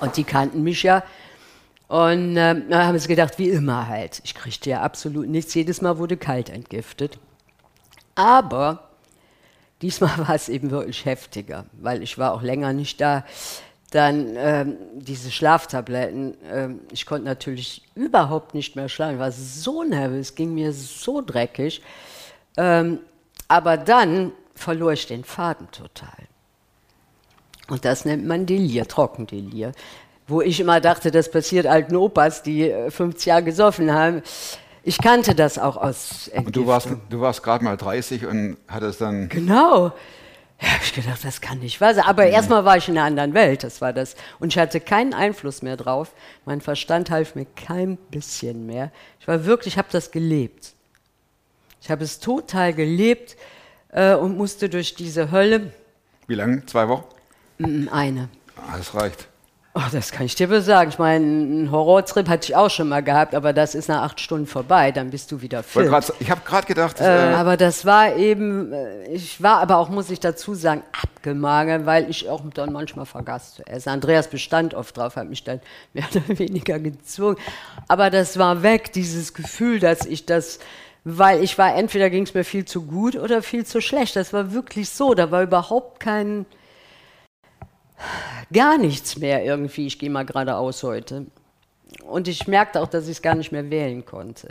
Und 0.00 0.16
die 0.16 0.24
kannten 0.24 0.62
mich 0.62 0.82
ja. 0.82 1.02
Und 1.88 2.36
ähm, 2.36 2.64
da 2.70 2.86
haben 2.86 2.98
sie 2.98 3.08
gedacht, 3.08 3.38
wie 3.38 3.48
immer 3.48 3.88
halt. 3.88 4.20
Ich 4.24 4.34
kriegte 4.34 4.70
ja 4.70 4.80
absolut 4.82 5.28
nichts. 5.28 5.52
Jedes 5.54 5.82
Mal 5.82 5.98
wurde 5.98 6.16
kalt 6.16 6.48
entgiftet. 6.48 7.18
Aber 8.14 8.90
diesmal 9.82 10.16
war 10.28 10.34
es 10.34 10.48
eben 10.48 10.70
wirklich 10.70 11.04
heftiger, 11.04 11.66
weil 11.72 12.02
ich 12.02 12.16
war 12.16 12.32
auch 12.32 12.42
länger 12.42 12.72
nicht 12.72 13.00
da. 13.00 13.24
Dann 13.90 14.34
ähm, 14.36 14.76
diese 14.94 15.30
Schlaftabletten. 15.30 16.36
Ähm, 16.48 16.80
ich 16.92 17.06
konnte 17.06 17.24
natürlich 17.24 17.82
überhaupt 17.94 18.54
nicht 18.54 18.76
mehr 18.76 18.88
schlafen. 18.88 19.18
War 19.18 19.32
so 19.32 19.82
nervös, 19.82 20.34
ging 20.34 20.54
mir 20.54 20.72
so 20.72 21.20
dreckig. 21.20 21.82
Ähm, 22.56 23.00
aber 23.48 23.76
dann 23.76 24.32
verlor 24.54 24.92
ich 24.92 25.06
den 25.06 25.24
Faden 25.24 25.70
total. 25.72 26.08
Und 27.68 27.84
das 27.84 28.04
nennt 28.04 28.26
man 28.26 28.46
Delir, 28.46 28.86
Trockendelir. 28.86 29.72
Wo 30.28 30.40
ich 30.40 30.60
immer 30.60 30.80
dachte, 30.80 31.10
das 31.10 31.30
passiert 31.30 31.66
alten 31.66 31.96
Opas, 31.96 32.42
die 32.42 32.70
äh, 32.70 32.90
50 32.90 33.26
Jahre 33.26 33.42
gesoffen 33.42 33.92
haben. 33.92 34.22
Ich 34.82 34.98
kannte 34.98 35.34
das 35.34 35.58
auch 35.58 35.76
aus 35.76 36.30
Und 36.34 36.54
du 36.54 36.66
warst, 36.66 36.86
Entgiftung. 36.86 37.10
du 37.10 37.20
warst 37.20 37.42
gerade 37.42 37.64
mal 37.64 37.76
30 37.76 38.26
und 38.26 38.56
hattest 38.68 39.00
dann. 39.00 39.28
Genau. 39.28 39.92
Ja, 40.60 40.68
hab 40.74 40.82
ich 40.82 40.92
gedacht, 40.92 41.24
das 41.24 41.40
kann 41.40 41.58
nicht 41.60 41.80
wahr 41.80 41.94
sein. 41.94 42.04
Aber 42.04 42.26
erstmal 42.26 42.64
war 42.66 42.76
ich 42.76 42.86
in 42.88 42.98
einer 42.98 43.06
anderen 43.06 43.32
Welt, 43.32 43.64
das 43.64 43.80
war 43.80 43.92
das. 43.94 44.14
Und 44.40 44.52
ich 44.52 44.58
hatte 44.58 44.78
keinen 44.80 45.14
Einfluss 45.14 45.62
mehr 45.62 45.76
drauf. 45.76 46.12
Mein 46.44 46.60
Verstand 46.60 47.10
half 47.10 47.34
mir 47.34 47.46
kein 47.46 47.96
bisschen 47.96 48.66
mehr. 48.66 48.90
Ich 49.20 49.26
war 49.28 49.46
wirklich, 49.46 49.74
ich 49.74 49.78
habe 49.78 49.88
das 49.90 50.10
gelebt. 50.10 50.74
Ich 51.80 51.90
habe 51.90 52.04
es 52.04 52.20
total 52.20 52.74
gelebt 52.74 53.36
äh, 53.88 54.14
und 54.14 54.36
musste 54.36 54.68
durch 54.68 54.94
diese 54.94 55.30
Hölle. 55.30 55.72
Wie 56.26 56.34
lange? 56.34 56.66
Zwei 56.66 56.88
Wochen? 56.88 57.04
Mm, 57.58 57.88
Eine. 57.90 58.28
Ah, 58.56 58.76
das 58.76 58.94
reicht. 58.94 59.28
Oh, 59.72 59.82
das 59.92 60.10
kann 60.10 60.26
ich 60.26 60.34
dir 60.34 60.50
wohl 60.50 60.62
sagen. 60.62 60.90
Ich 60.90 60.98
meine, 60.98 61.24
einen 61.24 61.70
Horrortrip 61.70 62.28
hatte 62.28 62.44
ich 62.50 62.56
auch 62.56 62.70
schon 62.70 62.88
mal 62.88 63.04
gehabt, 63.04 63.36
aber 63.36 63.52
das 63.52 63.76
ist 63.76 63.88
nach 63.88 64.02
acht 64.02 64.18
Stunden 64.18 64.48
vorbei, 64.48 64.90
dann 64.90 65.10
bist 65.10 65.30
du 65.30 65.42
wieder 65.42 65.62
fit. 65.62 65.86
grad- 65.86 66.12
Ich 66.18 66.28
habe 66.28 66.40
gerade 66.44 66.66
gedacht, 66.66 67.00
Äh, 67.00 67.30
äh, 67.30 67.34
aber 67.34 67.56
das 67.56 67.86
war 67.86 68.16
eben, 68.16 68.72
äh, 68.72 69.06
ich 69.12 69.40
war 69.40 69.58
aber 69.60 69.76
auch, 69.76 69.88
muss 69.88 70.10
ich 70.10 70.18
dazu 70.18 70.54
sagen, 70.54 70.82
abgemagert, 71.00 71.86
weil 71.86 72.10
ich 72.10 72.28
auch 72.28 72.42
dann 72.52 72.72
manchmal 72.72 73.06
vergaß 73.06 73.54
zu 73.54 73.66
essen. 73.66 73.90
Andreas 73.90 74.26
bestand 74.28 74.74
oft 74.74 74.96
drauf, 74.96 75.14
hat 75.14 75.28
mich 75.28 75.44
dann 75.44 75.60
mehr 75.92 76.04
oder 76.12 76.36
weniger 76.40 76.80
gezwungen. 76.80 77.36
Aber 77.86 78.10
das 78.10 78.40
war 78.40 78.64
weg, 78.64 78.92
dieses 78.92 79.34
Gefühl, 79.34 79.78
dass 79.78 80.04
ich 80.04 80.26
das, 80.26 80.58
weil 81.04 81.44
ich 81.44 81.56
war, 81.58 81.76
entweder 81.76 82.10
ging 82.10 82.24
es 82.24 82.34
mir 82.34 82.42
viel 82.44 82.64
zu 82.64 82.82
gut 82.82 83.14
oder 83.14 83.40
viel 83.40 83.64
zu 83.64 83.80
schlecht. 83.80 84.16
Das 84.16 84.32
war 84.32 84.52
wirklich 84.52 84.90
so, 84.90 85.14
da 85.14 85.30
war 85.30 85.42
überhaupt 85.44 86.00
kein, 86.00 86.44
gar 88.52 88.78
nichts 88.78 89.18
mehr 89.18 89.44
irgendwie. 89.44 89.86
Ich 89.86 89.98
gehe 89.98 90.10
mal 90.10 90.24
geradeaus 90.24 90.82
heute. 90.82 91.26
Und 92.06 92.28
ich 92.28 92.46
merkte 92.46 92.80
auch, 92.80 92.88
dass 92.88 93.04
ich 93.04 93.12
es 93.12 93.22
gar 93.22 93.34
nicht 93.34 93.52
mehr 93.52 93.70
wählen 93.70 94.04
konnte. 94.04 94.48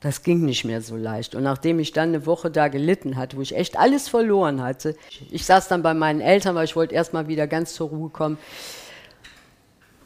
Das 0.00 0.22
ging 0.22 0.44
nicht 0.44 0.64
mehr 0.64 0.80
so 0.80 0.96
leicht. 0.96 1.34
Und 1.34 1.42
nachdem 1.42 1.80
ich 1.80 1.92
dann 1.92 2.10
eine 2.10 2.24
Woche 2.24 2.50
da 2.50 2.68
gelitten 2.68 3.16
hatte, 3.16 3.36
wo 3.36 3.40
ich 3.40 3.56
echt 3.56 3.76
alles 3.76 4.08
verloren 4.08 4.62
hatte, 4.62 4.96
ich 5.30 5.44
saß 5.44 5.66
dann 5.66 5.82
bei 5.82 5.92
meinen 5.92 6.20
Eltern, 6.20 6.54
weil 6.54 6.66
ich 6.66 6.76
wollte 6.76 6.94
erst 6.94 7.12
mal 7.12 7.26
wieder 7.26 7.48
ganz 7.48 7.74
zur 7.74 7.88
Ruhe 7.88 8.10
kommen. 8.10 8.38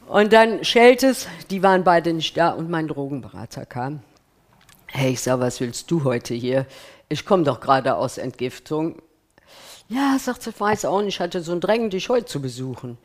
Und 0.07 0.33
dann 0.33 0.63
schellte 0.63 1.07
es, 1.07 1.27
die 1.51 1.61
waren 1.61 1.83
beide 1.83 2.11
nicht 2.13 2.35
da 2.37 2.51
und 2.51 2.69
mein 2.69 2.87
Drogenberater 2.87 3.65
kam. 3.65 4.01
Hey, 4.87 5.13
ich 5.13 5.21
sag, 5.21 5.39
was 5.39 5.59
willst 5.59 5.89
du 5.91 6.03
heute 6.03 6.33
hier? 6.33 6.65
Ich 7.07 7.25
komme 7.25 7.43
doch 7.43 7.59
gerade 7.59 7.95
aus 7.95 8.17
Entgiftung. 8.17 9.01
Ja, 9.93 10.17
sagte, 10.17 10.49
ich 10.49 10.59
weiß 10.59 10.85
auch 10.85 11.01
nicht, 11.01 11.15
ich 11.15 11.19
hatte 11.19 11.41
so 11.41 11.51
ein 11.51 11.59
Drängen, 11.59 11.89
dich 11.89 12.09
heute 12.09 12.25
zu 12.25 12.41
besuchen. 12.41 12.97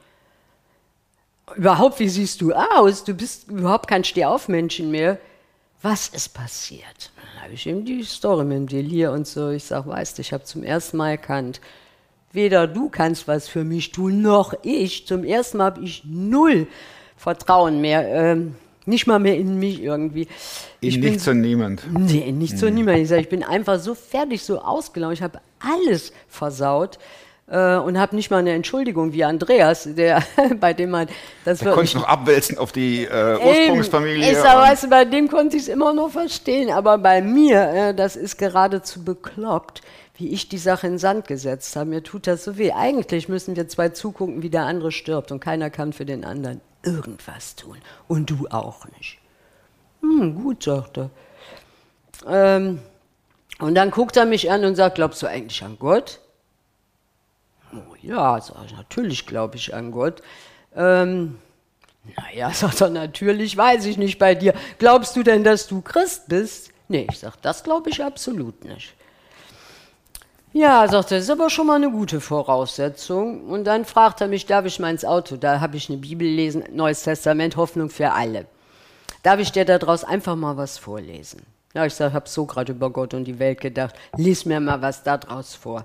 Überhaupt, 1.57 1.99
wie 1.99 2.09
siehst 2.09 2.41
du 2.41 2.53
aus? 2.53 3.05
Du 3.05 3.15
bist 3.15 3.51
überhaupt 3.51 3.89
kein 3.89 4.05
Stehaufmenschen 4.05 4.91
mehr. 4.91 5.19
Was 5.83 6.09
ist 6.09 6.31
passiert? 6.31 7.11
Dann 7.17 7.43
habe 7.43 7.53
ich 7.55 7.67
ihm 7.67 7.85
die 7.85 8.03
Story 8.03 8.45
mit 8.45 8.57
dem 8.57 8.67
Delir 8.67 9.13
und 9.13 9.27
so. 9.27 9.51
Ich 9.51 9.65
sage, 9.65 9.89
weißt 9.89 10.19
du, 10.19 10.23
ich 10.23 10.33
habe 10.33 10.45
zum 10.45 10.63
ersten 10.63 10.97
Mal 10.97 11.11
erkannt, 11.11 11.61
weder 12.33 12.67
du 12.67 12.89
kannst 12.89 13.29
was 13.29 13.49
für 13.49 13.65
mich 13.65 13.93
tun, 13.93 14.23
noch 14.23 14.55
ich. 14.63 15.07
Zum 15.07 15.25
ersten 15.25 15.59
Mal 15.59 15.67
habe 15.67 15.85
ich 15.85 16.03
null 16.05 16.67
Vertrauen 17.17 17.81
mehr. 17.81 18.07
Ähm, 18.09 18.55
nicht 18.87 19.07
mal 19.07 19.19
mehr 19.19 19.37
in 19.37 19.59
mich 19.59 19.83
irgendwie. 19.83 20.23
In 20.81 20.89
Ich 20.89 21.01
bin 21.01 21.13
nichts 21.13 21.29
und 21.29 21.41
niemand. 21.41 21.83
Nee, 21.91 22.33
nicht 22.33 22.59
so 22.59 22.71
niemand. 22.71 22.99
Ich, 22.99 23.09
sag, 23.09 23.21
ich 23.21 23.29
bin 23.29 23.43
einfach 23.43 23.79
so 23.79 23.95
fertig, 23.95 24.43
so 24.43 24.61
ausgelaugt. 24.61 25.15
Ich 25.15 25.23
habe 25.23 25.41
alles 25.61 26.13
versaut 26.29 26.99
äh, 27.51 27.77
und 27.77 27.99
habe 27.99 28.15
nicht 28.15 28.31
mal 28.31 28.39
eine 28.39 28.53
Entschuldigung 28.53 29.13
wie 29.13 29.25
Andreas, 29.25 29.89
der, 29.91 30.23
bei 30.61 30.73
dem 30.73 30.91
man 30.91 31.09
das 31.45 31.61
Da 31.61 31.73
konntest 31.73 31.95
du 31.95 31.99
noch 31.99 32.09
abwälzen 32.09 32.59
auf 32.59 32.73
die 32.73 33.05
äh. 33.05 33.39
Ursprungsfamilie. 33.39 34.31
Ich 34.31 34.37
sag, 34.37 34.57
weißt 34.57 34.85
du, 34.85 34.89
bei 34.89 35.05
dem 35.05 35.29
konnte 35.29 35.57
ich 35.57 35.63
es 35.63 35.69
immer 35.69 35.93
noch 35.93 36.11
verstehen, 36.11 36.71
aber 36.71 36.99
bei 36.99 37.23
mir, 37.23 37.69
äh, 37.69 37.95
das 37.95 38.17
ist 38.17 38.39
geradezu 38.39 39.05
bekloppt, 39.05 39.83
wie 40.17 40.29
ich 40.29 40.49
die 40.49 40.59
Sache 40.59 40.87
in 40.89 40.99
Sand 40.99 41.29
gesetzt 41.29 41.75
habe. 41.77 41.91
Mir 41.91 42.03
tut 42.03 42.27
das 42.27 42.45
so 42.45 42.59
weh. 42.59 42.73
Eigentlich 42.73 43.29
müssen 43.29 43.57
wir 43.57 43.69
zwei 43.69 43.91
zugucken, 43.91 44.43
wie 44.43 44.51
der 44.51 44.65
andere 44.65 44.93
stirbt 44.93 45.31
und 45.33 45.41
keiner 45.41 45.71
kann 45.71 45.93
für 45.93 46.05
den 46.05 46.25
anderen 46.25 46.61
irgendwas 46.83 47.55
tun. 47.55 47.79
Und 48.09 48.31
du 48.31 48.47
auch 48.51 48.85
nicht. 48.97 49.19
Hm, 50.01 50.35
gut, 50.35 50.65
sagt 50.65 50.99
er. 50.99 51.11
Ähm, 52.27 52.81
und 53.59 53.75
dann 53.75 53.91
guckt 53.91 54.17
er 54.17 54.25
mich 54.25 54.51
an 54.51 54.65
und 54.65 54.77
sagt, 54.77 54.97
glaubst 54.97 55.23
du 55.23 55.27
eigentlich 55.27 55.63
an 55.63 55.79
Gott? 55.79 56.21
Oh 57.73 57.95
ja, 58.01 58.41
sag 58.41 58.57
ich, 58.67 58.77
natürlich 58.77 59.27
glaube 59.27 59.57
ich 59.57 59.75
an 59.75 59.91
Gott. 59.91 60.23
Ähm, 60.75 61.39
naja, 62.17 62.51
sagt 62.55 62.81
er, 62.81 62.91
natürlich 62.91 63.57
weiß 63.57 63.87
ich 63.87 63.97
nicht 63.97 64.19
bei 64.19 64.35
dir. 64.35 64.55
Glaubst 64.79 65.17
du 65.17 65.23
denn, 65.23 65.45
dass 65.45 65.67
du 65.67 65.81
Christ 65.81 66.29
bist? 66.29 66.71
Nee, 66.89 67.07
ich 67.11 67.19
sag, 67.19 67.41
das 67.43 67.65
glaube 67.65 67.91
ich 67.91 68.03
absolut 68.03 68.65
nicht. 68.65 68.95
Ja, 70.53 70.89
sagt 70.89 71.13
er, 71.13 71.19
das 71.19 71.25
ist 71.25 71.31
aber 71.31 71.51
schon 71.51 71.67
mal 71.67 71.77
eine 71.77 71.91
gute 71.91 72.21
Voraussetzung. 72.21 73.51
Und 73.51 73.65
dann 73.65 73.85
fragt 73.85 74.23
er 74.23 74.29
mich, 74.29 74.47
darf 74.47 74.65
ich 74.65 74.79
mal 74.79 74.91
ins 74.91 75.05
Auto? 75.05 75.37
Da 75.37 75.61
habe 75.61 75.77
ich 75.77 75.91
eine 75.91 75.99
Bibel 75.99 76.27
lesen, 76.27 76.65
Neues 76.73 77.03
Testament, 77.03 77.57
Hoffnung 77.57 77.91
für 77.91 78.13
alle. 78.13 78.47
Darf 79.23 79.41
ich 79.41 79.53
dir 79.53 79.67
daraus 79.67 80.05
einfach 80.05 80.37
mal 80.37 80.57
was 80.57 80.79
vorlesen? 80.79 81.43
Ja, 81.75 81.85
ich 81.85 82.01
habe 82.01 82.29
so 82.29 82.47
gerade 82.47 82.73
über 82.73 82.91
Gott 82.91 83.15
und 83.15 83.25
die 83.25 83.39
Welt 83.39 83.61
gedacht. 83.61 83.95
Lies 84.17 84.45
mir 84.45 84.59
mal 84.61 84.81
was 84.81 85.03
daraus 85.03 85.55
vor. 85.55 85.85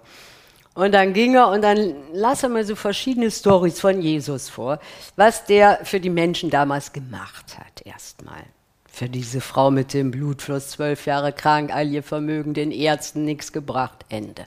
Und 0.75 0.93
dann 0.93 1.13
ging 1.13 1.35
er 1.35 1.49
und 1.49 1.61
dann 1.61 1.93
las 2.13 2.41
er 2.41 2.49
mir 2.49 2.65
so 2.65 2.75
verschiedene 2.75 3.29
Stories 3.29 3.79
von 3.79 4.01
Jesus 4.01 4.49
vor, 4.49 4.79
was 5.15 5.45
der 5.45 5.79
für 5.83 5.99
die 5.99 6.09
Menschen 6.09 6.49
damals 6.49 6.93
gemacht 6.93 7.57
hat, 7.59 7.85
erstmal. 7.85 8.43
Für 8.87 9.09
diese 9.09 9.41
Frau 9.41 9.71
mit 9.71 9.93
dem 9.93 10.11
Blutfluss, 10.11 10.69
zwölf 10.69 11.05
Jahre 11.05 11.31
krank, 11.31 11.73
all 11.73 11.87
ihr 11.87 12.03
Vermögen, 12.03 12.53
den 12.53 12.71
Ärzten 12.71 13.25
nichts 13.25 13.51
gebracht, 13.51 14.05
Ende. 14.09 14.45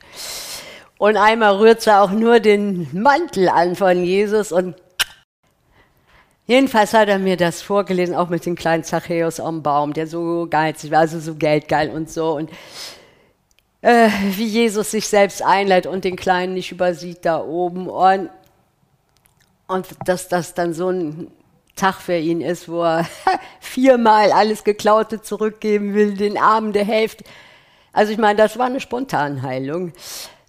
Und 0.98 1.16
einmal 1.16 1.56
rührt 1.56 1.82
sie 1.82 1.96
auch 1.96 2.10
nur 2.10 2.40
den 2.40 2.88
Mantel 2.92 3.48
an 3.48 3.76
von 3.76 4.02
Jesus 4.02 4.50
und 4.50 4.74
Jedenfalls 6.46 6.94
hat 6.94 7.08
er 7.08 7.18
mir 7.18 7.36
das 7.36 7.60
vorgelesen, 7.60 8.14
auch 8.14 8.28
mit 8.28 8.46
dem 8.46 8.54
kleinen 8.54 8.84
Zachäus 8.84 9.40
am 9.40 9.62
Baum, 9.62 9.92
der 9.92 10.06
so 10.06 10.46
geizig 10.48 10.92
war, 10.92 11.00
also 11.00 11.18
so 11.18 11.34
geldgeil 11.34 11.90
und 11.90 12.08
so. 12.08 12.36
Und 12.36 12.50
äh, 13.82 14.08
wie 14.30 14.46
Jesus 14.46 14.92
sich 14.92 15.08
selbst 15.08 15.42
einleitet 15.42 15.90
und 15.90 16.04
den 16.04 16.16
Kleinen 16.16 16.54
nicht 16.54 16.70
übersieht 16.70 17.24
da 17.24 17.42
oben. 17.42 17.88
Und, 17.88 18.30
und 19.66 19.86
dass 20.04 20.28
das 20.28 20.54
dann 20.54 20.72
so 20.72 20.90
ein 20.90 21.32
Tag 21.74 21.96
für 22.00 22.16
ihn 22.16 22.40
ist, 22.40 22.68
wo 22.68 22.82
er 22.82 23.06
viermal 23.60 24.30
alles 24.30 24.62
Geklaute 24.62 25.22
zurückgeben 25.22 25.94
will, 25.94 26.14
den 26.14 26.38
Armen 26.38 26.72
der 26.72 26.84
Hälfte. 26.84 27.24
Also 27.92 28.12
ich 28.12 28.18
meine, 28.18 28.36
das 28.36 28.56
war 28.56 28.66
eine 28.66 28.80
Spontanheilung. 28.80 29.92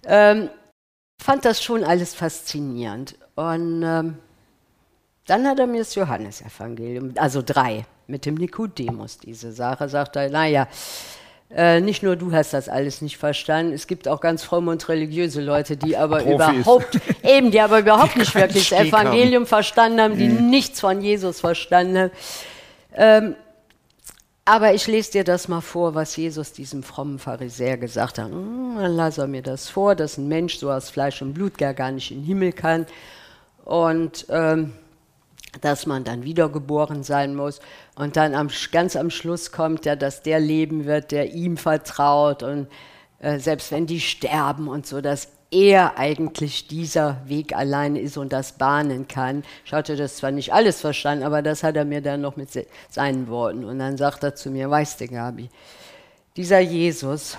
Ähm, 0.06 0.48
fand 1.20 1.44
das 1.44 1.62
schon 1.62 1.82
alles 1.82 2.14
faszinierend. 2.14 3.16
Und 3.34 3.82
ähm, 3.82 4.18
dann 5.28 5.46
hat 5.46 5.58
er 5.58 5.66
mir 5.66 5.78
das 5.78 5.94
Johannesevangelium, 5.94 7.12
also 7.16 7.42
drei, 7.44 7.84
mit 8.06 8.26
dem 8.26 8.34
Nikodemus 8.34 9.18
diese 9.18 9.52
Sache, 9.52 9.88
sagt 9.88 10.16
er, 10.16 10.30
naja, 10.30 10.66
äh, 11.50 11.80
nicht 11.80 12.02
nur 12.02 12.16
du 12.16 12.32
hast 12.32 12.52
das 12.52 12.68
alles 12.68 13.00
nicht 13.00 13.16
verstanden, 13.16 13.72
es 13.72 13.86
gibt 13.86 14.06
auch 14.06 14.20
ganz 14.20 14.42
fromme 14.42 14.70
und 14.70 14.86
religiöse 14.88 15.40
Leute, 15.40 15.76
die 15.76 15.96
aber 15.96 16.18
Profis. 16.18 16.34
überhaupt, 16.34 17.00
eben, 17.22 17.50
die 17.50 17.60
aber 17.60 17.80
überhaupt 17.80 18.14
Die 18.14 18.20
nicht 18.20 18.34
wirklich 18.34 18.68
das 18.68 18.78
Steg 18.78 18.92
haben. 18.92 19.06
Evangelium 19.06 19.46
verstanden 19.46 20.00
haben, 20.00 20.18
die 20.18 20.28
nichts 20.28 20.80
von 20.80 21.00
Jesus 21.00 21.40
verstanden 21.40 21.98
haben. 21.98 22.10
Ähm, 22.94 23.34
aber 24.44 24.72
ich 24.72 24.86
lese 24.86 25.12
dir 25.12 25.24
das 25.24 25.48
mal 25.48 25.60
vor, 25.60 25.94
was 25.94 26.16
Jesus 26.16 26.52
diesem 26.52 26.82
frommen 26.82 27.18
Pharisäer 27.18 27.76
gesagt 27.76 28.18
hat. 28.18 28.30
Hm, 28.30 28.76
Dann 28.78 28.96
las 28.96 29.18
er 29.18 29.26
mir 29.26 29.42
das 29.42 29.68
vor, 29.68 29.94
dass 29.94 30.16
ein 30.16 30.26
Mensch 30.28 30.56
so 30.56 30.70
aus 30.70 30.88
Fleisch 30.88 31.20
und 31.20 31.34
Blut 31.34 31.58
gar, 31.58 31.74
gar 31.74 31.90
nicht 31.92 32.10
in 32.10 32.20
den 32.20 32.26
Himmel 32.26 32.52
kann. 32.52 32.86
Und 33.66 34.26
ähm, 34.30 34.72
dass 35.60 35.86
man 35.86 36.04
dann 36.04 36.24
wiedergeboren 36.24 37.02
sein 37.02 37.34
muss. 37.34 37.60
Und 37.94 38.16
dann 38.16 38.34
am, 38.34 38.48
ganz 38.72 38.96
am 38.96 39.10
Schluss 39.10 39.52
kommt 39.52 39.84
ja, 39.86 39.96
dass 39.96 40.22
der 40.22 40.40
leben 40.40 40.84
wird, 40.84 41.10
der 41.10 41.32
ihm 41.32 41.56
vertraut. 41.56 42.42
Und 42.42 42.68
äh, 43.20 43.38
selbst 43.38 43.72
wenn 43.72 43.86
die 43.86 44.00
sterben 44.00 44.68
und 44.68 44.86
so, 44.86 45.00
dass 45.00 45.28
er 45.50 45.96
eigentlich 45.98 46.68
dieser 46.68 47.22
Weg 47.26 47.54
alleine 47.56 48.00
ist 48.00 48.16
und 48.16 48.32
das 48.32 48.52
bahnen 48.52 49.08
kann. 49.08 49.44
Ich 49.64 49.72
hatte 49.72 49.96
das 49.96 50.16
zwar 50.16 50.30
nicht 50.30 50.52
alles 50.52 50.80
verstanden, 50.80 51.24
aber 51.24 51.40
das 51.40 51.62
hat 51.62 51.76
er 51.76 51.84
mir 51.84 52.02
dann 52.02 52.20
noch 52.20 52.36
mit 52.36 52.52
se 52.52 52.66
seinen 52.90 53.28
Worten. 53.28 53.64
Und 53.64 53.78
dann 53.78 53.96
sagt 53.96 54.22
er 54.22 54.34
zu 54.34 54.50
mir, 54.50 54.68
weißt 54.68 55.00
du, 55.00 55.08
Gabi, 55.08 55.48
dieser 56.36 56.60
Jesus, 56.60 57.38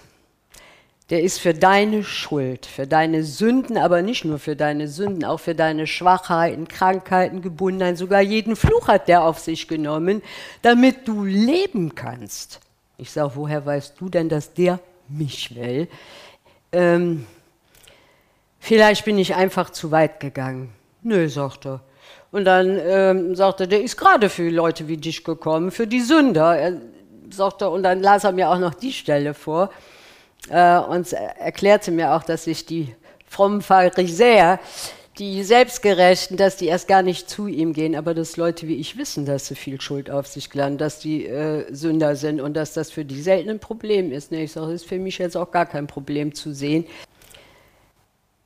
der 1.10 1.24
ist 1.24 1.39
für 1.39 1.54
deine 1.54 2.04
Schuld, 2.04 2.66
für 2.68 2.86
deine 2.86 3.24
Sünden, 3.24 3.78
aber 3.78 4.01
nicht 4.01 4.25
nur 4.25 4.38
für 4.38 4.56
deine 4.56 4.88
Sünden, 4.88 5.25
auch 5.25 5.39
für 5.39 5.56
deine 5.56 5.88
Schwachheiten, 5.88 6.68
Krankheiten, 6.68 7.42
Gebundenheit, 7.42 7.98
sogar 7.98 8.22
jeden 8.22 8.56
Fluch 8.56 8.88
hat 8.88 9.08
der 9.08 9.24
auf 9.24 9.39
sich 9.39 9.68
genommen, 9.68 10.22
damit 10.62 11.08
du 11.08 11.25
leben 11.25 11.96
kannst. 11.96 12.60
Ich 12.98 13.12
sage, 13.12 13.32
woher 13.36 13.66
weißt 13.66 13.96
du 14.00 14.10
denn, 14.10 14.30
dass 14.30 14.54
der 14.54 14.80
mich 15.08 15.56
will? 15.56 15.88
Ähm, 16.72 17.25
vielleicht 18.60 19.06
bin 19.06 19.18
ich 19.18 19.34
einfach 19.34 19.72
zu 19.72 19.89
weit 19.89 20.20
gegangen. 20.20 20.70
Nö, 21.01 21.28
sagt 21.28 21.66
er. 21.66 21.82
Und 22.32 22.46
dann 22.46 22.80
ähm, 22.80 23.36
sagt 23.36 23.62
er, 23.62 23.68
der 23.68 23.82
ist 23.82 23.98
gerade 23.98 24.30
für 24.30 24.50
Leute 24.50 24.88
wie 24.88 24.98
dich 24.98 25.24
gekommen, 25.24 25.72
für 25.72 25.88
die 25.88 26.01
Sünder. 26.01 26.56
Er, 26.56 26.74
sagt 27.32 27.63
er, 27.63 27.72
und 27.72 27.82
dann 27.82 28.01
las 28.01 28.25
er 28.25 28.32
mir 28.32 28.50
auch 28.50 28.60
noch 28.60 28.75
die 28.75 28.94
Stelle 28.94 29.34
vor 29.34 29.72
äh, 30.50 30.77
und 30.77 31.12
erklärte 31.13 31.91
mir 31.91 32.13
auch, 32.13 32.24
dass 32.24 32.46
sich 32.46 32.65
die 32.65 32.96
frommen 33.27 33.62
Pharisäer, 33.62 34.60
die 35.19 35.43
Selbstgerechten, 35.43 36.38
dass 36.38 36.55
die 36.55 36.67
erst 36.67 36.88
gar 36.88 37.01
nicht 37.01 37.29
zu 37.29 37.48
ihm 37.48 37.74
gehen, 37.74 37.96
aber 37.96 38.13
dass 38.13 38.38
Leute 38.38 38.67
wie 38.67 38.75
ich 38.75 38.98
wissen, 38.98 39.25
dass 39.25 39.48
sie 39.48 39.55
viel 39.55 39.81
Schuld 39.81 40.10
auf 40.10 40.27
sich 40.27 40.51
laden, 40.53 40.77
dass 40.77 41.00
die 41.00 41.25
äh, 41.25 41.65
Sünder 41.74 42.15
sind 42.15 42.39
und 42.39 42.53
dass 42.53 42.74
das 42.74 42.89
für 42.89 43.03
die 43.03 43.22
selten 43.22 43.50
ein 43.50 43.60
Problem 43.60 44.13
ist. 44.13 44.31
Ne? 44.31 44.43
Ich 44.43 44.53
sage, 44.53 44.67
das 44.67 44.81
ist 44.81 44.89
für 44.89 44.98
mich 44.98 45.17
jetzt 45.17 45.36
auch 45.36 45.51
gar 45.51 45.65
kein 45.65 45.88
Problem 45.88 46.34
zu 46.34 46.53
sehen. 46.53 46.86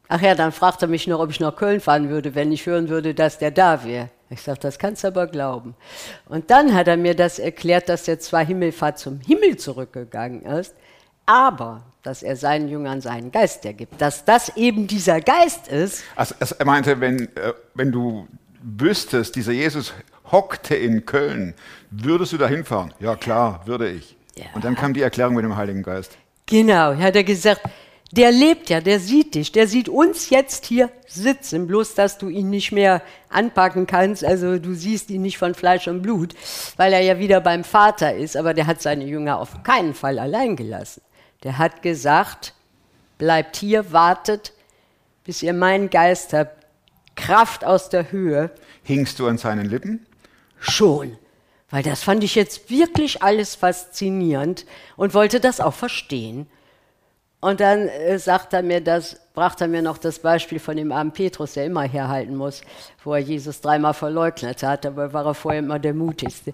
Ach 0.09 0.21
ja, 0.21 0.35
dann 0.35 0.51
fragt 0.51 0.81
er 0.81 0.88
mich 0.88 1.07
noch, 1.07 1.19
ob 1.19 1.29
ich 1.29 1.39
nach 1.39 1.55
Köln 1.55 1.79
fahren 1.79 2.09
würde, 2.09 2.35
wenn 2.35 2.51
ich 2.51 2.65
hören 2.65 2.89
würde, 2.89 3.13
dass 3.13 3.38
der 3.38 3.51
da 3.51 3.83
wäre. 3.85 4.09
Ich 4.29 4.41
sage, 4.41 4.59
das 4.59 4.79
kannst 4.79 5.03
du 5.03 5.07
aber 5.07 5.27
glauben. 5.27 5.75
Und 6.27 6.50
dann 6.50 6.73
hat 6.73 6.88
er 6.88 6.97
mir 6.97 7.15
das 7.15 7.38
erklärt, 7.38 7.88
dass 7.88 8.07
er 8.07 8.19
zwar 8.19 8.43
Himmelfahrt 8.43 8.97
zum 8.97 9.19
Himmel 9.21 9.57
zurückgegangen 9.57 10.43
ist, 10.43 10.75
aber 11.25 11.84
dass 12.01 12.22
er 12.22 12.36
seinen 12.36 12.68
Jüngern 12.68 13.00
seinen 13.00 13.32
Geist 13.32 13.63
ergibt. 13.65 14.01
Dass 14.01 14.25
das 14.25 14.58
eben 14.58 14.88
dieser 14.88 15.22
Geist 15.22 15.70
ist, 15.70 16.03
Also, 16.18 16.36
also 16.39 16.56
er 16.60 16.65
meinte, 16.65 17.00
wenn, 17.00 17.30
äh, 17.38 17.53
wenn 17.75 17.92
du 17.94 18.27
wüsstest, 18.62 19.36
dieser 19.38 19.53
Jesus 19.53 19.94
hockte 20.32 20.75
in 20.75 21.06
Köln, 21.06 21.53
würdest 21.92 22.34
du 22.34 22.38
da 22.38 22.48
hinfahren? 22.48 22.94
Ja, 23.00 23.15
klar, 23.15 23.62
würde 23.65 23.89
ich. 23.89 24.18
Ja. 24.36 24.46
Und 24.53 24.65
dann 24.65 24.75
kam 24.75 24.94
die 24.94 25.01
Erklärung 25.01 25.36
mit 25.36 25.46
dem 25.46 25.56
Heiligen 25.56 25.84
Geist. 25.84 26.18
genau, 26.46 26.94
hat 26.98 27.15
er 27.15 27.24
gesagt, 27.24 27.62
Der 28.12 28.32
lebt 28.32 28.70
ja, 28.70 28.80
der 28.80 29.00
sieht 29.00 29.34
dich, 29.34 29.51
der 29.51 29.68
sieht 29.68 29.89
uns 29.89 30.30
jetzt 30.30 30.65
hier 30.68 30.92
sitzen, 31.08 31.65
bloß 31.65 31.96
dass 31.96 32.20
du 32.20 32.30
ihn 32.30 32.50
nicht 32.51 32.72
mehr 32.72 33.01
anpacken 33.30 33.88
kannst. 33.88 34.24
Also 34.24 34.60
du 34.60 34.74
siehst 34.75 35.10
ihn 35.10 35.24
nicht 35.24 35.39
von 35.39 35.56
Fleisch 35.56 35.88
und 35.88 36.01
Blut, 36.03 36.36
weil 36.77 36.94
er 36.94 37.01
ja 37.01 37.18
wieder 37.18 37.42
beim 37.42 37.63
Vater 37.63 38.13
ist. 38.13 38.38
Aber 38.38 38.53
der 38.53 38.68
hat 38.68 38.82
seine 38.84 39.06
Jünger 39.06 39.39
auf 39.39 39.63
keinen 39.63 39.96
Fall 39.96 40.20
allein 40.20 40.56
gelassen. 40.56 41.01
Der 41.43 41.57
hat 41.57 41.81
gesagt, 41.81 42.53
bleibt 43.17 43.57
hier, 43.57 43.91
wartet, 43.91 44.53
bis 45.23 45.43
ihr 45.43 45.53
meinen 45.53 45.89
Geist 45.89 46.33
habt, 46.33 46.65
Kraft 47.15 47.63
aus 47.63 47.89
der 47.89 48.12
Höhe. 48.12 48.51
Hingst 48.83 49.19
du 49.19 49.27
an 49.27 49.38
seinen 49.38 49.65
Lippen? 49.65 50.05
Schon. 50.59 51.17
Weil 51.69 51.83
das 51.83 52.03
fand 52.03 52.23
ich 52.23 52.35
jetzt 52.35 52.69
wirklich 52.69 53.23
alles 53.23 53.55
faszinierend 53.55 54.65
und 54.95 55.13
wollte 55.13 55.39
das 55.39 55.59
auch 55.59 55.73
verstehen. 55.73 56.47
Und 57.39 57.59
dann 57.59 57.89
äh, 57.89 58.17
sagt 58.19 58.53
er 58.53 58.63
mir 58.63 58.79
das, 58.79 59.17
brachte 59.33 59.65
er 59.65 59.67
mir 59.67 59.81
noch 59.81 59.97
das 59.97 60.19
Beispiel 60.19 60.59
von 60.59 60.77
dem 60.77 60.91
armen 60.91 61.12
Petrus, 61.12 61.53
der 61.53 61.65
immer 61.65 61.81
herhalten 61.81 62.35
muss, 62.35 62.62
wo 63.03 63.13
er 63.13 63.19
Jesus 63.19 63.59
dreimal 63.59 63.93
verleugnet 63.93 64.63
hat, 64.63 64.85
aber 64.85 65.12
war 65.12 65.25
er 65.25 65.33
vorher 65.33 65.59
immer 65.59 65.79
der 65.79 65.93
mutigste. 65.93 66.53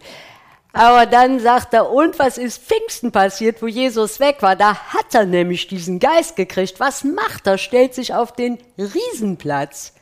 Aber 0.71 1.05
dann 1.05 1.39
sagt 1.39 1.73
er, 1.73 1.89
und 1.89 2.19
was 2.19 2.37
ist 2.37 2.61
Pfingsten 2.61 3.11
passiert, 3.11 3.61
wo 3.61 3.67
Jesus 3.67 4.19
weg 4.19 4.41
war? 4.41 4.55
Da 4.55 4.75
hat 4.75 5.13
er 5.13 5.25
nämlich 5.25 5.67
diesen 5.67 5.99
Geist 5.99 6.35
gekriegt. 6.35 6.79
Was 6.79 7.03
macht 7.03 7.47
er? 7.47 7.57
Stellt 7.57 7.95
sich 7.95 8.13
auf 8.13 8.33
den 8.33 8.59
Riesenplatz, 8.77 9.93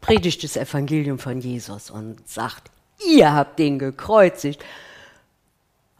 predigt 0.00 0.44
das 0.44 0.56
Evangelium 0.56 1.18
von 1.18 1.40
Jesus 1.40 1.90
und 1.90 2.28
sagt, 2.28 2.70
ihr 3.08 3.32
habt 3.32 3.58
den 3.58 3.78
gekreuzigt. 3.78 4.62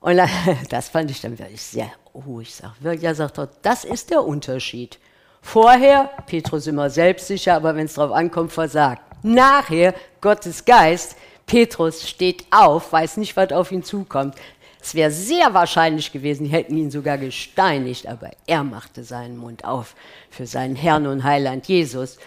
Und 0.01 0.21
das 0.69 0.91
fand 0.91 1.11
ich 1.11 1.23
dann 1.23 1.39
wirklich 1.39 1.63
sehr 1.63 1.91
Oh, 2.27 2.41
ich 2.41 2.55
sag 2.55 2.73
wirklich, 2.81 3.05
er 3.05 3.49
das 3.61 3.85
ist 3.85 4.11
der 4.11 4.25
Unterschied. 4.25 4.99
Vorher, 5.43 6.11
Petrus 6.27 6.67
immer 6.67 6.89
selbstsicher, 6.89 7.55
aber 7.55 7.77
wenn 7.77 7.85
es 7.85 7.95
darauf 7.95 8.13
ankommt, 8.17 8.53
versagt. 8.53 9.03
Nachher, 9.23 9.95
Gottes 10.23 10.65
Geist, 10.65 11.17
Petrus 11.47 12.09
steht 12.09 12.45
auf, 12.51 12.93
weiß 12.93 13.17
nicht, 13.19 13.37
was 13.37 13.53
auf 13.53 13.73
ihn 13.73 13.85
zukommt. 13.85 14.35
Es 14.81 14.95
wäre 14.95 15.11
sehr 15.11 15.55
wahrscheinlich 15.55 16.13
gewesen, 16.13 16.45
die 16.45 16.51
hätten 16.51 16.77
ihn 16.77 16.91
sogar 16.91 17.19
gesteinigt, 17.19 18.07
aber 18.07 18.31
er 18.47 18.63
machte 18.63 19.05
seinen 19.05 19.37
Mund 19.37 19.65
auf 19.65 19.95
für 20.31 20.47
seinen 20.47 20.77
Herrn 20.77 21.07
und 21.07 21.25
Heiland 21.25 21.67
Jesus. 21.67 22.19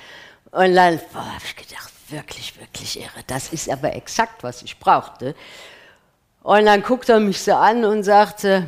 Und 0.52 0.76
dann 0.76 1.00
habe 1.14 1.44
ich 1.46 1.56
gedacht, 1.56 1.92
wirklich, 2.10 2.60
wirklich 2.60 3.00
irre. 3.00 3.24
Das 3.28 3.54
ist 3.54 3.70
aber 3.70 3.96
exakt, 3.96 4.44
was 4.44 4.62
ich 4.62 4.80
brauchte. 4.80 5.36
Und 6.42 6.66
dann 6.66 6.82
guckte 6.82 7.14
er 7.14 7.20
mich 7.20 7.42
so 7.42 7.54
an 7.54 7.86
und 7.86 8.04
sagte, 8.04 8.68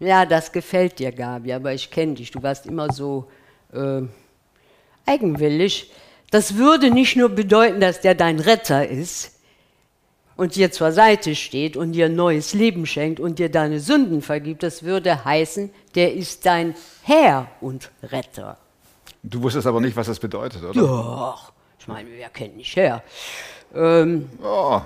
ja, 0.00 0.26
das 0.26 0.52
gefällt 0.52 0.98
dir, 0.98 1.10
Gabi, 1.10 1.52
aber 1.52 1.72
ich 1.72 1.90
kenne 1.90 2.14
dich, 2.14 2.30
du 2.30 2.42
warst 2.42 2.66
immer 2.66 2.92
so 2.92 3.28
äh, 3.72 4.02
eigenwillig. 5.06 5.90
Das 6.30 6.56
würde 6.56 6.90
nicht 6.90 7.16
nur 7.16 7.30
bedeuten, 7.30 7.80
dass 7.80 8.00
der 8.00 8.14
dein 8.14 8.38
Retter 8.38 8.86
ist 8.86 9.32
und 10.36 10.56
dir 10.56 10.70
zur 10.70 10.92
Seite 10.92 11.34
steht 11.34 11.76
und 11.76 11.92
dir 11.92 12.06
ein 12.06 12.14
neues 12.14 12.54
Leben 12.54 12.86
schenkt 12.86 13.18
und 13.18 13.38
dir 13.38 13.50
deine 13.50 13.80
Sünden 13.80 14.22
vergibt, 14.22 14.62
das 14.62 14.82
würde 14.82 15.24
heißen, 15.24 15.70
der 15.94 16.14
ist 16.14 16.44
dein 16.46 16.74
Herr 17.02 17.48
und 17.60 17.90
Retter. 18.02 18.58
Du 19.22 19.42
wusstest 19.42 19.66
aber 19.66 19.80
nicht, 19.80 19.96
was 19.96 20.06
das 20.06 20.18
bedeutet, 20.18 20.62
oder? 20.62 20.80
Doch, 20.80 21.52
ich 21.78 21.88
meine, 21.88 22.08
wer 22.10 22.28
kennt 22.28 22.56
nicht 22.56 22.76
Herr? 22.76 23.02
Ähm, 23.74 24.28
Oh, 24.42 24.80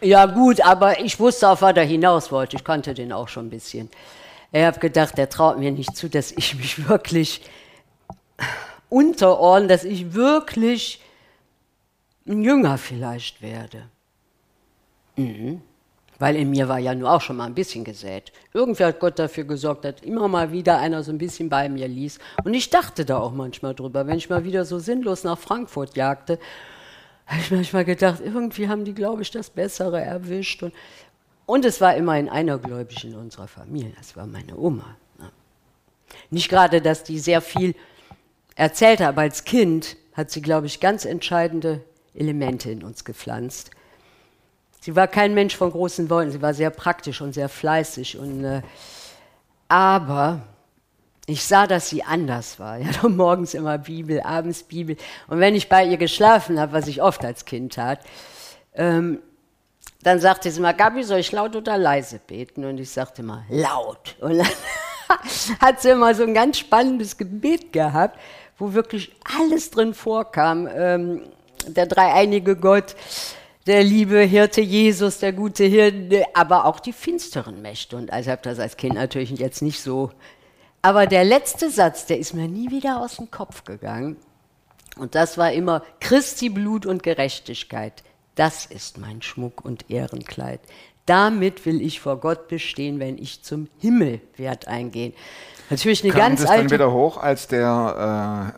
ja 0.00 0.26
gut, 0.26 0.60
aber 0.62 1.00
ich 1.00 1.20
wusste, 1.20 1.48
auf 1.48 1.62
was 1.62 1.76
er 1.76 1.84
hinaus 1.84 2.32
wollte. 2.32 2.56
Ich 2.56 2.64
kannte 2.64 2.94
den 2.94 3.12
auch 3.12 3.28
schon 3.28 3.46
ein 3.46 3.50
bisschen. 3.50 3.90
Ich 4.50 4.62
habe 4.62 4.80
gedacht, 4.80 5.16
der 5.18 5.28
traut 5.28 5.58
mir 5.58 5.70
nicht 5.70 5.94
zu, 5.94 6.08
dass 6.08 6.32
ich 6.32 6.54
mich 6.56 6.88
wirklich 6.88 7.42
unterordne, 8.90 9.68
dass 9.68 9.84
ich 9.84 10.12
wirklich 10.12 11.00
ein 12.26 12.42
Jünger 12.42 12.76
vielleicht 12.76 13.40
werde. 13.40 13.88
Mhm. 15.16 15.62
Weil 16.18 16.36
in 16.36 16.50
mir 16.50 16.68
war 16.68 16.78
ja 16.78 16.94
nur 16.94 17.10
auch 17.10 17.22
schon 17.22 17.36
mal 17.36 17.46
ein 17.46 17.54
bisschen 17.54 17.82
gesät. 17.82 18.30
Irgendwie 18.52 18.84
hat 18.84 19.00
Gott 19.00 19.18
dafür 19.18 19.44
gesorgt, 19.44 19.86
dass 19.86 20.02
immer 20.02 20.28
mal 20.28 20.52
wieder 20.52 20.78
einer 20.78 21.02
so 21.02 21.12
ein 21.12 21.18
bisschen 21.18 21.48
bei 21.48 21.70
mir 21.70 21.88
ließ. 21.88 22.18
Und 22.44 22.52
ich 22.52 22.68
dachte 22.68 23.06
da 23.06 23.18
auch 23.18 23.32
manchmal 23.32 23.74
drüber, 23.74 24.06
wenn 24.06 24.18
ich 24.18 24.28
mal 24.28 24.44
wieder 24.44 24.66
so 24.66 24.78
sinnlos 24.78 25.24
nach 25.24 25.38
Frankfurt 25.38 25.96
jagte, 25.96 26.38
habe 27.26 27.40
ich 27.40 27.50
manchmal 27.50 27.86
gedacht, 27.86 28.20
irgendwie 28.22 28.68
haben 28.68 28.84
die, 28.84 28.92
glaube 28.92 29.22
ich, 29.22 29.30
das 29.30 29.48
Bessere 29.48 30.00
erwischt. 30.02 30.62
Und, 30.62 30.74
und 31.46 31.64
es 31.64 31.80
war 31.80 31.94
immerhin 31.94 32.28
einer 32.28 32.58
gläubig 32.58 33.02
in 33.04 33.14
unserer 33.14 33.48
Familie, 33.48 33.92
das 33.96 34.14
war 34.14 34.26
meine 34.26 34.58
Oma. 34.58 34.96
ne? 35.18 35.30
Nicht 36.28 36.50
gerade, 36.50 36.82
dass 36.82 37.02
die 37.02 37.18
sehr 37.18 37.40
viel 37.40 37.74
erzählte, 38.60 39.08
aber 39.08 39.22
als 39.22 39.44
Kind 39.44 39.96
hat 40.12 40.30
sie, 40.30 40.42
glaube 40.42 40.66
ich, 40.66 40.80
ganz 40.80 41.06
entscheidende 41.06 41.82
Elemente 42.14 42.70
in 42.70 42.84
uns 42.84 43.06
gepflanzt. 43.06 43.70
Sie 44.80 44.94
war 44.94 45.08
kein 45.08 45.32
Mensch 45.32 45.56
von 45.56 45.70
großen 45.70 46.10
Worten, 46.10 46.30
sie 46.30 46.42
war 46.42 46.52
sehr 46.52 46.68
praktisch 46.68 47.22
und 47.22 47.32
sehr 47.32 47.48
fleißig. 47.48 48.18
Und, 48.18 48.44
äh, 48.44 48.60
aber 49.68 50.42
ich 51.26 51.42
sah, 51.42 51.66
dass 51.66 51.88
sie 51.88 52.02
anders 52.02 52.58
war. 52.58 52.76
Ja, 52.76 52.90
doch 53.00 53.08
morgens 53.08 53.54
immer 53.54 53.78
Bibel, 53.78 54.20
abends 54.20 54.62
Bibel. 54.62 54.96
Und 55.28 55.40
wenn 55.40 55.54
ich 55.54 55.70
bei 55.70 55.84
ihr 55.84 55.96
geschlafen 55.96 56.60
habe, 56.60 56.72
was 56.72 56.86
ich 56.86 57.00
oft 57.00 57.24
als 57.24 57.46
Kind 57.46 57.74
tat, 57.74 58.00
ähm, 58.74 59.20
dann 60.02 60.20
sagte 60.20 60.50
sie 60.50 60.60
mal, 60.60 60.74
Gabi, 60.74 61.02
soll 61.02 61.20
ich 61.20 61.32
laut 61.32 61.56
oder 61.56 61.78
leise 61.78 62.18
beten? 62.18 62.66
Und 62.66 62.78
ich 62.78 62.90
sagte 62.90 63.22
mal, 63.22 63.44
laut. 63.48 64.16
Und 64.20 64.36
dann 64.36 64.46
hat 65.60 65.80
sie 65.80 65.90
immer 65.90 66.14
so 66.14 66.24
ein 66.24 66.34
ganz 66.34 66.58
spannendes 66.58 67.16
Gebet 67.16 67.72
gehabt, 67.72 68.18
wo 68.60 68.74
wirklich 68.74 69.12
alles 69.38 69.70
drin 69.70 69.94
vorkam. 69.94 70.68
Ähm, 70.72 71.22
der 71.66 71.86
dreieinige 71.86 72.56
Gott, 72.56 72.94
der 73.66 73.82
liebe 73.82 74.20
Hirte 74.20 74.60
Jesus, 74.60 75.18
der 75.18 75.32
gute 75.32 75.64
Hirte, 75.64 76.24
aber 76.34 76.66
auch 76.66 76.80
die 76.80 76.92
finsteren 76.92 77.62
Mächte. 77.62 77.96
Und 77.96 78.12
also 78.12 78.28
ich 78.28 78.32
habe 78.32 78.42
das 78.42 78.58
als 78.58 78.76
Kind 78.76 78.94
natürlich 78.94 79.30
jetzt 79.30 79.62
nicht 79.62 79.80
so. 79.80 80.10
Aber 80.82 81.06
der 81.06 81.24
letzte 81.24 81.70
Satz, 81.70 82.06
der 82.06 82.18
ist 82.18 82.34
mir 82.34 82.48
nie 82.48 82.70
wieder 82.70 83.00
aus 83.00 83.16
dem 83.16 83.30
Kopf 83.30 83.64
gegangen. 83.64 84.16
Und 84.96 85.14
das 85.14 85.38
war 85.38 85.52
immer 85.52 85.82
Christi 86.00 86.48
Blut 86.48 86.86
und 86.86 87.02
Gerechtigkeit. 87.02 88.02
Das 88.34 88.66
ist 88.66 88.98
mein 88.98 89.22
Schmuck 89.22 89.64
und 89.64 89.90
Ehrenkleid. 89.90 90.60
Damit 91.06 91.66
will 91.66 91.80
ich 91.80 92.00
vor 92.00 92.18
Gott 92.18 92.48
bestehen, 92.48 92.98
wenn 92.98 93.18
ich 93.18 93.42
zum 93.42 93.68
Himmel 93.78 94.20
werd 94.36 94.68
eingehen. 94.68 95.12
Natürlich 95.70 96.02
eine 96.02 96.12
kam 96.12 96.20
ganz 96.20 96.40
das 96.40 96.50
dann 96.50 96.60
alte. 96.60 96.74
wieder 96.74 96.92
hoch, 96.92 97.16
als 97.16 97.46
der, 97.46 98.52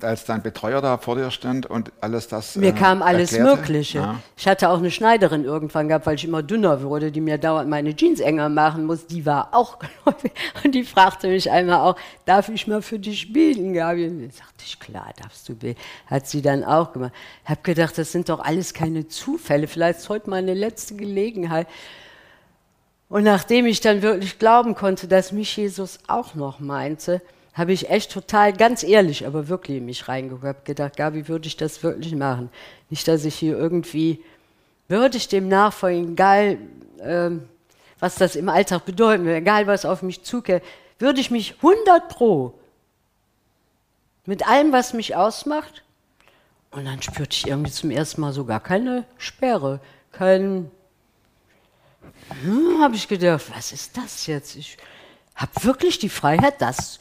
äh, 0.00 0.04
als 0.06 0.24
dein 0.24 0.42
Betreuer 0.42 0.80
da 0.80 0.96
vor 0.96 1.16
dir 1.16 1.30
stand 1.32 1.66
und 1.66 1.92
alles 2.00 2.28
das 2.28 2.54
Mir 2.54 2.68
äh, 2.68 2.72
kam 2.72 3.02
alles 3.02 3.32
erklärte? 3.32 3.60
Mögliche. 3.60 3.98
Ja. 3.98 4.20
Ich 4.36 4.46
hatte 4.46 4.68
auch 4.68 4.78
eine 4.78 4.92
Schneiderin 4.92 5.44
irgendwann 5.44 5.88
gehabt, 5.88 6.06
weil 6.06 6.14
ich 6.14 6.24
immer 6.24 6.44
dünner 6.44 6.82
wurde, 6.82 7.10
die 7.10 7.20
mir 7.20 7.36
dauernd 7.38 7.68
meine 7.68 7.96
Jeans 7.96 8.20
enger 8.20 8.48
machen 8.48 8.86
muss. 8.86 9.06
Die 9.06 9.26
war 9.26 9.48
auch 9.52 9.78
gläubig. 10.04 10.32
Und 10.62 10.74
die 10.74 10.84
fragte 10.84 11.28
mich 11.28 11.50
einmal 11.50 11.80
auch, 11.80 11.96
darf 12.26 12.48
ich 12.48 12.66
mal 12.68 12.80
für 12.80 13.00
dich 13.00 13.32
beten, 13.32 13.72
Gabi? 13.74 14.06
Und 14.06 14.20
dann 14.20 14.30
sagte 14.30 14.64
ich, 14.64 14.78
klar, 14.78 15.12
darfst 15.20 15.48
du 15.48 15.56
beten. 15.56 15.80
Hat 16.06 16.28
sie 16.28 16.42
dann 16.42 16.62
auch 16.62 16.92
gemacht. 16.92 17.12
Ich 17.42 17.50
habe 17.50 17.62
gedacht, 17.62 17.98
das 17.98 18.12
sind 18.12 18.28
doch 18.28 18.38
alles 18.38 18.72
keine 18.72 19.08
Zufälle. 19.08 19.66
Vielleicht 19.66 19.98
ist 19.98 20.08
heute 20.08 20.30
mal 20.30 20.36
eine 20.36 20.54
letzte 20.54 20.94
Gelegenheit. 20.94 21.66
Und 23.08 23.24
nachdem 23.24 23.66
ich 23.66 23.80
dann 23.80 24.02
wirklich 24.02 24.38
glauben 24.38 24.74
konnte, 24.74 25.06
dass 25.08 25.32
mich 25.32 25.56
Jesus 25.56 25.98
auch 26.08 26.34
noch 26.34 26.58
meinte, 26.58 27.22
habe 27.54 27.72
ich 27.72 27.88
echt 27.88 28.12
total, 28.12 28.52
ganz 28.52 28.82
ehrlich, 28.82 29.26
aber 29.26 29.48
wirklich 29.48 29.78
in 29.78 29.86
mich 29.86 30.08
habe 30.08 30.56
gedacht, 30.64 30.96
Gabi, 30.96 31.28
würde 31.28 31.46
ich 31.46 31.56
das 31.56 31.82
wirklich 31.82 32.14
machen? 32.14 32.50
Nicht, 32.90 33.08
dass 33.08 33.24
ich 33.24 33.34
hier 33.34 33.56
irgendwie, 33.56 34.22
würde 34.88 35.16
ich 35.16 35.28
dem 35.28 35.48
nachfolgen, 35.48 36.12
egal 36.12 36.58
ähm, 37.00 37.48
was 37.98 38.16
das 38.16 38.36
im 38.36 38.48
Alltag 38.48 38.84
bedeuten 38.84 39.24
würde, 39.24 39.36
egal 39.36 39.66
was 39.66 39.86
auf 39.86 40.02
mich 40.02 40.22
zukäme, 40.22 40.60
würde 40.98 41.20
ich 41.20 41.30
mich 41.30 41.54
100 41.62 42.08
pro 42.08 42.52
mit 44.26 44.46
allem, 44.46 44.72
was 44.72 44.92
mich 44.92 45.14
ausmacht, 45.14 45.82
und 46.72 46.84
dann 46.84 47.00
spürte 47.00 47.34
ich 47.34 47.46
irgendwie 47.46 47.70
zum 47.70 47.90
ersten 47.90 48.20
Mal 48.20 48.32
so 48.32 48.44
gar 48.44 48.60
keine 48.60 49.04
Sperre, 49.16 49.80
kein, 50.12 50.70
hm, 52.42 52.80
habe 52.82 52.96
ich 52.96 53.08
gedacht, 53.08 53.44
was 53.54 53.72
ist 53.72 53.96
das 53.96 54.26
jetzt? 54.26 54.56
Ich 54.56 54.76
habe 55.34 55.52
wirklich 55.62 55.98
die 55.98 56.08
Freiheit, 56.08 56.60
das 56.60 56.98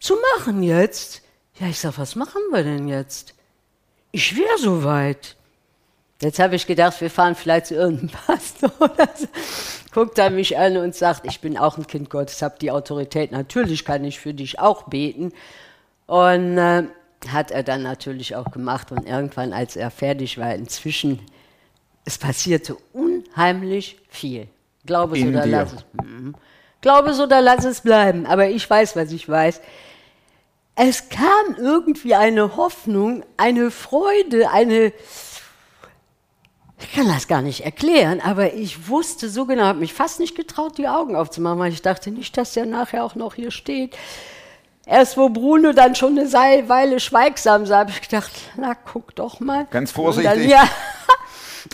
zu 0.00 0.16
machen 0.36 0.62
jetzt. 0.62 1.22
Ja, 1.58 1.68
ich 1.68 1.78
sag, 1.78 1.98
was 1.98 2.16
machen 2.16 2.40
wir 2.50 2.64
denn 2.64 2.88
jetzt? 2.88 3.34
Ich 4.10 4.36
wäre 4.36 4.58
soweit. 4.58 5.36
Jetzt 6.20 6.38
habe 6.38 6.54
ich 6.54 6.66
gedacht, 6.66 7.00
wir 7.00 7.10
fahren 7.10 7.34
vielleicht 7.34 7.66
zu 7.66 7.74
irgendeinem 7.74 8.10
Pastor 8.26 8.72
oder 8.78 9.08
so. 9.14 9.26
Guckt 9.92 10.18
er 10.18 10.30
mich 10.30 10.56
an 10.56 10.76
und 10.76 10.94
sagt, 10.94 11.26
ich 11.26 11.40
bin 11.40 11.58
auch 11.58 11.76
ein 11.76 11.86
Kind 11.86 12.10
Gottes, 12.10 12.42
habe 12.42 12.56
die 12.60 12.70
Autorität, 12.70 13.32
natürlich 13.32 13.84
kann 13.84 14.04
ich 14.04 14.20
für 14.20 14.32
dich 14.32 14.58
auch 14.58 14.84
beten. 14.84 15.32
Und 16.06 16.58
äh, 16.58 16.84
hat 17.28 17.50
er 17.50 17.62
dann 17.62 17.82
natürlich 17.82 18.36
auch 18.36 18.50
gemacht. 18.50 18.92
Und 18.92 19.06
irgendwann, 19.06 19.52
als 19.52 19.76
er 19.76 19.90
fertig 19.90 20.38
war, 20.38 20.54
inzwischen, 20.54 21.20
es 22.04 22.18
passierte 22.18 22.76
unheimlich 23.36 23.98
viel. 24.08 24.48
Glaube 24.86 25.16
es 25.16 25.22
In 25.22 25.28
oder 25.30 25.42
dir. 25.44 25.50
lass 25.50 25.72
es. 25.72 25.84
Mhm. 26.02 26.34
Glaube 26.80 27.10
es 27.10 27.20
oder 27.20 27.40
lass 27.40 27.64
es 27.64 27.80
bleiben. 27.80 28.26
Aber 28.26 28.48
ich 28.48 28.68
weiß, 28.68 28.96
was 28.96 29.12
ich 29.12 29.28
weiß. 29.28 29.60
es 30.74 31.08
kam 31.10 31.56
irgendwie 31.58 32.14
eine 32.14 32.56
Hoffnung, 32.56 33.24
eine 33.36 33.70
Freude, 33.70 34.50
eine, 34.50 34.92
ich 36.80 36.92
kann 36.94 37.06
das 37.06 37.28
gar 37.28 37.42
nicht 37.42 37.64
erklären, 37.64 38.20
aber 38.20 38.54
ich 38.54 38.88
wusste 38.88 39.28
so 39.28 39.44
genau, 39.46 39.64
habe 39.64 39.78
mich 39.80 39.92
fast 39.92 40.18
nicht 40.18 40.34
getraut, 40.34 40.78
die 40.78 40.88
Augen 40.88 41.14
aufzumachen, 41.14 41.58
weil 41.58 41.72
ich 41.72 41.82
dachte 41.82 42.10
nicht, 42.10 42.36
dass 42.36 42.54
der 42.54 42.66
nachher 42.66 43.04
auch 43.04 43.14
noch 43.14 43.34
hier 43.34 43.50
steht. 43.52 43.96
Erst 44.84 45.16
wo 45.16 45.28
Bruno 45.28 45.72
dann 45.72 45.94
schon 45.94 46.18
eine 46.18 46.68
Weile 46.68 46.98
schweigsam 46.98 47.66
sah, 47.66 47.78
habe 47.80 47.90
ich 47.90 48.00
gedacht, 48.00 48.32
na 48.56 48.74
guck 48.74 49.14
doch 49.14 49.38
mal. 49.38 49.66
Ganz 49.70 49.90
Und 49.96 50.06
dann, 50.06 50.14
vorsichtig. 50.14 50.50
ja, 50.50 50.62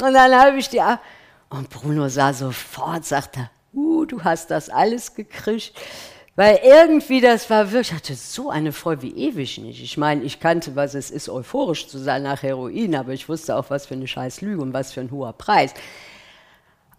und 0.07 0.13
dann 0.13 0.35
habe 0.35 0.59
ich 0.59 0.69
die 0.69 0.83
A- 0.83 1.01
und 1.51 1.71
Bruno 1.71 2.09
sah 2.09 2.33
sofort, 2.33 3.05
sagte, 3.05 3.51
uh, 3.73 4.05
du 4.05 4.23
hast 4.25 4.51
das 4.51 4.71
alles 4.71 5.15
gekriegt. 5.15 5.73
Weil 6.37 6.61
irgendwie, 6.63 7.21
das 7.21 7.51
war 7.51 7.73
wirklich, 7.73 7.89
ich 7.91 7.97
hatte 7.97 8.15
so 8.15 8.49
eine 8.49 8.73
Freude 8.73 9.03
wie 9.03 9.29
ewig 9.29 9.59
nicht. 9.59 9.83
Ich 9.83 9.97
meine, 9.97 10.23
ich 10.23 10.39
kannte, 10.39 10.77
was 10.77 10.95
es 10.95 11.11
ist, 11.11 11.29
euphorisch 11.29 11.89
zu 11.89 11.99
sein 11.99 12.23
nach 12.23 12.45
Heroin, 12.45 12.95
aber 12.95 13.13
ich 13.13 13.29
wusste 13.29 13.57
auch, 13.57 13.71
was 13.71 13.87
für 13.87 13.95
eine 13.95 14.07
scheiß 14.07 14.41
Lüge 14.41 14.63
und 14.63 14.73
was 14.73 14.93
für 14.93 15.01
ein 15.01 15.11
hoher 15.11 15.33
Preis. 15.33 15.75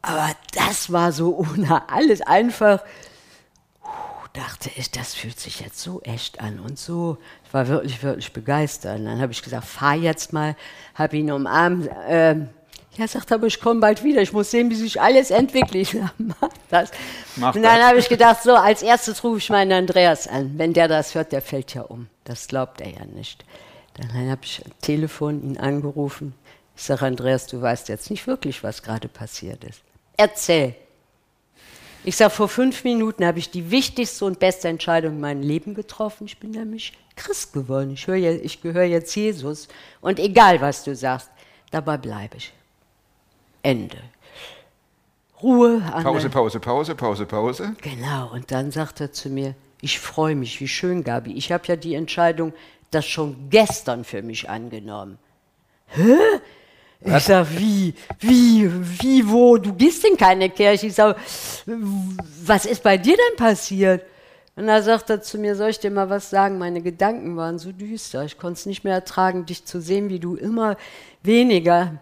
Aber 0.01 0.29
das 0.53 0.91
war 0.91 1.13
so 1.13 1.37
ohne 1.37 1.89
alles 1.89 2.19
einfach, 2.21 2.83
dachte 4.33 4.69
ich, 4.75 4.91
das 4.91 5.15
fühlt 5.15 5.39
sich 5.39 5.61
jetzt 5.61 5.79
so 5.79 6.01
echt 6.01 6.41
an 6.41 6.59
und 6.59 6.77
so. 6.77 7.17
Ich 7.45 7.53
war 7.53 7.67
wirklich, 7.67 8.03
wirklich 8.03 8.33
begeistert. 8.33 8.99
Und 8.99 9.05
dann 9.05 9.21
habe 9.21 9.31
ich 9.31 9.41
gesagt, 9.41 9.65
fahr 9.65 9.95
jetzt 9.95 10.33
mal, 10.33 10.55
habe 10.95 11.17
ihn 11.17 11.31
umarmt. 11.31 11.89
Ähm, 12.07 12.49
ja, 12.99 13.07
sagt 13.07 13.31
aber, 13.31 13.47
ich 13.47 13.61
komme 13.61 13.79
bald 13.79 14.03
wieder. 14.03 14.21
Ich 14.21 14.33
muss 14.33 14.51
sehen, 14.51 14.69
wie 14.69 14.75
sich 14.75 14.99
alles 14.99 15.31
entwickelt. 15.31 15.95
Mach 16.17 16.49
das. 16.69 16.91
Mach 17.37 17.55
und 17.55 17.63
dann 17.63 17.81
habe 17.81 17.97
ich 17.97 18.09
gedacht, 18.09 18.43
so, 18.43 18.53
als 18.53 18.81
erstes 18.81 19.23
rufe 19.23 19.37
ich 19.37 19.49
meinen 19.49 19.71
Andreas 19.71 20.27
an. 20.27 20.57
Wenn 20.57 20.73
der 20.73 20.89
das 20.89 21.15
hört, 21.15 21.31
der 21.31 21.41
fällt 21.41 21.73
ja 21.73 21.83
um. 21.83 22.07
Das 22.25 22.49
glaubt 22.49 22.81
er 22.81 22.89
ja 22.89 23.05
nicht. 23.05 23.45
Dann 23.95 24.29
habe 24.29 24.41
ich 24.43 24.61
am 24.65 24.71
Telefon 24.81 25.41
ihn 25.41 25.57
angerufen. 25.57 26.33
Ich 26.75 26.83
sage, 26.83 27.05
Andreas, 27.05 27.47
du 27.47 27.61
weißt 27.61 27.87
jetzt 27.87 28.09
nicht 28.09 28.27
wirklich, 28.27 28.63
was 28.63 28.83
gerade 28.83 29.07
passiert 29.07 29.63
ist. 29.63 29.81
Erzähl. 30.17 30.75
Ich 32.03 32.17
sage, 32.17 32.31
vor 32.31 32.49
fünf 32.49 32.83
Minuten 32.83 33.25
habe 33.25 33.39
ich 33.39 33.49
die 33.49 33.71
wichtigste 33.71 34.25
und 34.25 34.39
beste 34.39 34.67
Entscheidung 34.67 35.13
in 35.13 35.19
meinem 35.21 35.41
Leben 35.41 35.73
getroffen. 35.73 36.25
Ich 36.25 36.37
bin 36.37 36.51
nämlich 36.51 36.93
Christ 37.15 37.53
geworden. 37.53 37.91
Ich, 37.91 38.07
höre 38.07 38.17
ich 38.17 38.61
gehöre 38.61 38.83
jetzt 38.83 39.15
Jesus. 39.15 39.69
Und 40.01 40.19
egal, 40.19 40.59
was 40.59 40.83
du 40.83 40.93
sagst, 40.95 41.29
dabei 41.71 41.95
bleibe 41.97 42.35
ich. 42.35 42.53
Ende. 43.63 43.97
Ruhe. 45.41 45.81
an 45.93 46.03
Pause, 46.03 46.29
Pause, 46.29 46.59
Pause, 46.59 46.95
Pause, 46.95 47.25
Pause. 47.25 47.75
Genau, 47.81 48.31
und 48.33 48.51
dann 48.51 48.71
sagt 48.71 48.99
er 48.99 49.11
zu 49.11 49.29
mir, 49.29 49.55
ich 49.81 49.99
freue 49.99 50.35
mich, 50.35 50.59
wie 50.59 50.67
schön, 50.67 51.03
Gabi. 51.03 51.33
Ich 51.33 51.51
habe 51.51 51.63
ja 51.67 51.75
die 51.75 51.95
Entscheidung 51.95 52.53
das 52.91 53.05
schon 53.05 53.49
gestern 53.49 54.03
für 54.03 54.21
mich 54.21 54.49
angenommen. 54.49 55.17
Hä? 55.87 56.17
Ich 57.01 57.23
sag, 57.23 57.47
wie, 57.57 57.93
wie, 58.19 58.69
wie, 59.01 59.29
wo? 59.29 59.57
Du 59.57 59.73
gehst 59.73 60.05
in 60.05 60.17
keine 60.17 60.49
Kirche. 60.49 60.87
Ich 60.87 60.95
sag, 60.95 61.15
was 61.65 62.65
ist 62.65 62.83
bei 62.83 62.97
dir 62.97 63.15
denn 63.15 63.37
passiert? 63.37 64.03
Und 64.57 64.67
da 64.67 64.81
sagt 64.81 65.09
er 65.09 65.21
zu 65.21 65.37
mir, 65.37 65.55
soll 65.55 65.69
ich 65.69 65.79
dir 65.79 65.91
mal 65.91 66.09
was 66.09 66.29
sagen? 66.29 66.57
Meine 66.57 66.81
Gedanken 66.81 67.37
waren 67.37 67.57
so 67.57 67.71
düster. 67.71 68.25
Ich 68.25 68.37
konnte 68.37 68.59
es 68.59 68.65
nicht 68.65 68.83
mehr 68.83 68.95
ertragen, 68.95 69.45
dich 69.45 69.63
zu 69.63 69.79
sehen, 69.79 70.09
wie 70.09 70.19
du 70.19 70.35
immer 70.35 70.75
weniger. 71.23 71.93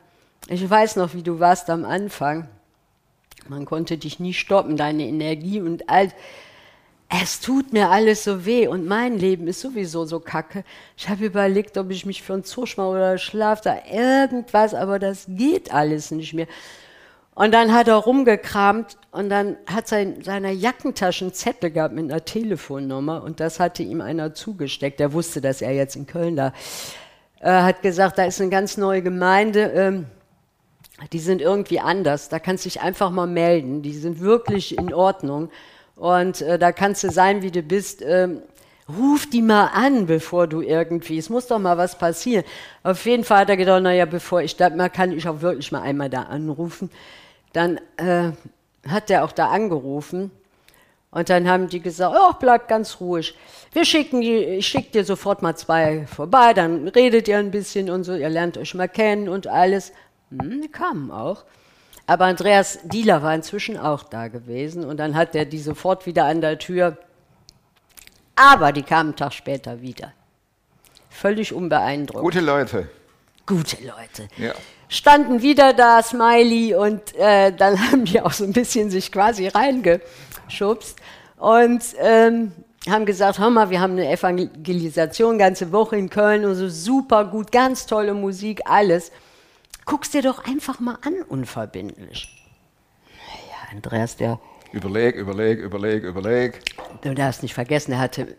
Ich 0.50 0.70
weiß 0.70 0.96
noch, 0.96 1.14
wie 1.14 1.24
du 1.24 1.42
warst 1.42 1.70
am 1.70 1.84
Anfang. 1.84 2.48
Man 3.50 3.66
konnte 3.66 3.98
dich 3.98 4.20
nie 4.20 4.34
stoppen, 4.34 4.78
deine 4.78 5.04
Energie 5.06 5.60
und 5.60 5.90
all. 5.90 6.10
Es 7.10 7.42
tut 7.42 7.74
mir 7.74 7.90
alles 7.90 8.24
so 8.24 8.46
weh 8.46 8.68
und 8.68 8.86
mein 8.86 9.18
Leben 9.18 9.48
ist 9.48 9.60
sowieso 9.60 10.06
so 10.06 10.22
kacke. 10.22 10.64
Ich 10.96 11.10
habe 11.10 11.26
überlegt, 11.26 11.78
ob 11.78 11.92
ich 11.92 12.06
mich 12.06 12.24
für 12.24 12.34
einen 12.34 12.46
Zusch 12.46 12.78
mache 12.78 12.90
oder 12.90 13.18
schlaf 13.18 13.60
da 13.60 13.78
irgendwas, 13.92 14.74
aber 14.74 15.00
das 15.00 15.26
geht 15.28 15.74
alles 15.74 16.12
nicht 16.12 16.34
mehr. 16.34 16.48
Und 17.36 17.54
dann 17.54 17.74
hat 17.74 17.90
er 17.90 17.96
rumgekramt 17.96 18.98
und 19.12 19.30
dann 19.30 19.58
hat 19.68 19.92
er 19.92 20.02
in 20.02 20.24
seiner 20.24 20.52
Jackentasche 20.52 21.26
einen 21.26 21.34
Zettel 21.34 21.72
gehabt 21.72 21.94
mit 21.94 22.10
einer 22.10 22.24
Telefonnummer 22.24 23.22
und 23.22 23.42
das 23.42 23.60
hatte 23.60 23.84
ihm 23.84 24.00
einer 24.00 24.34
zugesteckt. 24.34 25.00
Er 25.02 25.12
wusste, 25.12 25.42
dass 25.42 25.62
er 25.62 25.72
jetzt 25.74 25.98
in 25.98 26.08
Köln 26.08 26.38
da. 26.38 26.54
Er 27.40 27.64
hat 27.64 27.82
gesagt, 27.82 28.18
da 28.18 28.26
ist 28.26 28.42
eine 28.42 28.50
ganz 28.50 28.78
neue 28.78 29.02
Gemeinde. 29.02 29.72
Ähm, 29.76 30.06
die 31.12 31.20
sind 31.20 31.42
irgendwie 31.42 31.80
anders. 31.80 32.30
Da 32.30 32.40
kannst 32.40 32.66
du 32.66 32.70
dich 32.70 32.82
einfach 32.82 33.12
mal 33.12 33.28
melden. 33.28 33.82
Die 33.82 33.94
sind 33.94 34.20
wirklich 34.20 34.78
in 34.78 34.94
Ordnung. 34.94 35.50
Und 35.96 36.42
äh, 36.42 36.60
da 36.60 36.72
kannst 36.72 37.04
du 37.04 37.12
sein, 37.12 37.42
wie 37.42 37.52
du 37.52 37.62
bist. 37.62 38.02
Ähm, 38.02 38.42
ruf 38.90 39.30
die 39.30 39.42
mal 39.42 39.68
an, 39.74 40.06
bevor 40.06 40.48
du 40.48 40.62
irgendwie, 40.62 41.18
es 41.18 41.30
muss 41.30 41.48
doch 41.48 41.60
mal 41.60 41.78
was 41.78 41.98
passieren. 41.98 42.46
Auf 42.84 43.06
jeden 43.06 43.24
Fall 43.24 43.42
hat 43.42 43.50
er 43.50 43.58
gedacht, 43.58 43.84
naja, 43.84 44.06
bevor 44.06 44.42
ich 44.42 44.56
das 44.56 44.74
mal 44.74 44.90
kann, 44.90 45.12
ich 45.12 45.28
auch 45.28 45.42
wirklich 45.42 45.72
mal 45.72 45.82
einmal 45.82 46.10
da 46.10 46.24
anrufen. 46.24 46.90
Dann 47.54 47.80
äh, 47.98 48.32
hat 48.88 49.10
er 49.10 49.24
auch 49.26 49.32
da 49.32 49.50
angerufen. 49.50 50.32
Und 51.10 51.30
dann 51.30 51.48
haben 51.48 51.68
die 51.68 51.82
gesagt, 51.82 52.16
oh, 52.20 52.34
bleib 52.40 52.68
ganz 52.68 53.00
ruhig. 53.00 53.36
Wir 53.72 53.86
schicken 53.86 54.22
die, 54.22 54.36
ich 54.36 54.68
schicke 54.68 54.92
dir 54.92 55.04
sofort 55.04 55.42
mal 55.42 55.56
zwei 55.56 56.06
vorbei, 56.06 56.54
dann 56.54 56.88
redet 56.90 57.28
ihr 57.28 57.38
ein 57.38 57.50
bisschen 57.50 57.90
und 57.90 58.04
so, 58.04 58.14
ihr 58.14 58.30
lernt 58.30 58.58
euch 58.58 58.74
mal 58.76 58.90
kennen 58.90 59.30
und 59.30 59.48
alles. 59.48 59.94
Hm, 60.32 60.62
die 60.62 60.70
kamen 60.70 61.12
auch. 61.12 61.46
Aber 62.06 62.26
Andreas 62.26 62.80
Dieler 62.84 63.22
war 63.22 63.36
inzwischen 63.36 63.78
auch 63.78 64.04
da 64.04 64.30
gewesen 64.30 64.86
und 64.86 64.98
dann 64.98 65.16
hat 65.16 65.36
er 65.36 65.46
die 65.46 65.60
sofort 65.60 66.06
wieder 66.06 66.26
an 66.26 66.40
der 66.42 66.58
Tür. 66.58 66.98
Aber 68.36 68.72
die 68.72 68.84
kamen 68.84 69.10
einen 69.10 69.16
Tag 69.18 69.34
später 69.34 69.82
wieder. 69.82 70.13
Völlig 71.10 71.54
unbeeindruckt. 71.54 72.24
Gute 72.24 72.40
Leute. 72.40 72.88
Gute 73.46 73.78
Leute. 73.84 74.28
Ja. 74.38 74.54
Standen 74.90 75.42
wieder 75.42 75.74
da, 75.74 76.02
Smiley, 76.02 76.76
und 76.76 77.16
äh, 77.16 77.52
dann 77.52 77.80
haben 77.92 78.06
die 78.06 78.22
auch 78.22 78.32
so 78.32 78.44
ein 78.44 78.54
bisschen 78.54 78.90
sich 78.90 79.12
quasi 79.12 79.48
reingeschubst 79.48 80.98
und 81.38 81.84
ähm, 82.00 82.52
haben 82.90 83.06
gesagt, 83.06 83.40
hör 83.40 83.50
mal, 83.50 83.70
wir 83.70 83.82
haben 83.82 83.94
eine 83.94 84.10
Evangelisation 84.10 85.38
ganze 85.38 85.72
Woche 85.72 85.98
in 85.98 86.10
Köln 86.10 86.46
und 86.46 86.56
so 86.56 86.70
super 86.70 87.26
gut, 87.26 87.52
ganz 87.52 87.86
tolle 87.86 88.13
Musik, 88.13 88.62
alles. 88.66 89.12
Guck's 89.88 90.12
dir 90.12 90.21
doch 90.21 90.45
einfach 90.45 90.80
mal 90.80 91.00
an, 91.02 91.15
unverbindlich. 91.28 92.30
Ja, 93.50 93.71
Andreas, 93.71 94.17
der 94.17 94.39
Überleg, 94.73 95.15
überleg, 95.15 95.60
überleg, 95.60 96.04
überleg. 96.04 96.60
Du 97.02 97.13
darfst 97.15 97.41
nicht 97.41 97.54
vergessen, 97.54 97.93
er 97.93 98.00
hatte 98.00 98.36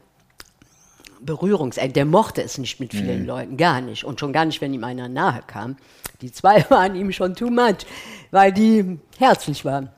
Berührungsängste. 1.20 1.94
Der 1.94 2.04
mochte 2.04 2.42
es 2.42 2.58
nicht 2.58 2.80
mit 2.80 2.92
vielen 2.92 3.26
Leuten, 3.26 3.56
gar 3.56 3.80
nicht. 3.80 4.04
Und 4.04 4.20
schon 4.20 4.32
gar 4.32 4.44
nicht, 4.44 4.60
wenn 4.60 4.74
ihm 4.74 4.84
einer 4.84 5.08
nahe 5.08 5.40
kam. 5.46 5.76
Die 6.20 6.30
zwei 6.30 6.64
waren 6.70 6.94
ihm 6.94 7.12
schon 7.12 7.34
too 7.34 7.50
much, 7.50 7.86
weil 8.30 8.52
die 8.52 8.98
herzlich 9.18 9.64
waren. 9.64 9.88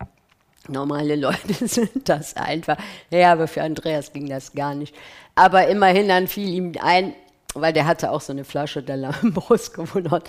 Normale 0.68 1.16
Leute 1.16 1.54
sind 1.66 2.08
das 2.08 2.36
einfach. 2.36 2.76
Ja, 3.10 3.32
aber 3.32 3.48
für 3.48 3.62
Andreas 3.62 4.12
ging 4.12 4.28
das 4.28 4.52
gar 4.52 4.74
nicht. 4.74 4.94
Aber 5.34 5.66
immerhin 5.66 6.08
dann 6.08 6.28
fiel 6.28 6.48
ihm 6.48 6.72
ein, 6.80 7.12
weil 7.54 7.72
der 7.72 7.86
hatte 7.86 8.12
auch 8.12 8.20
so 8.20 8.32
eine 8.32 8.44
Flasche 8.44 8.82
der 8.82 8.96
Lambrusco, 8.96 9.84
wo 9.92 9.98
noch 9.98 10.20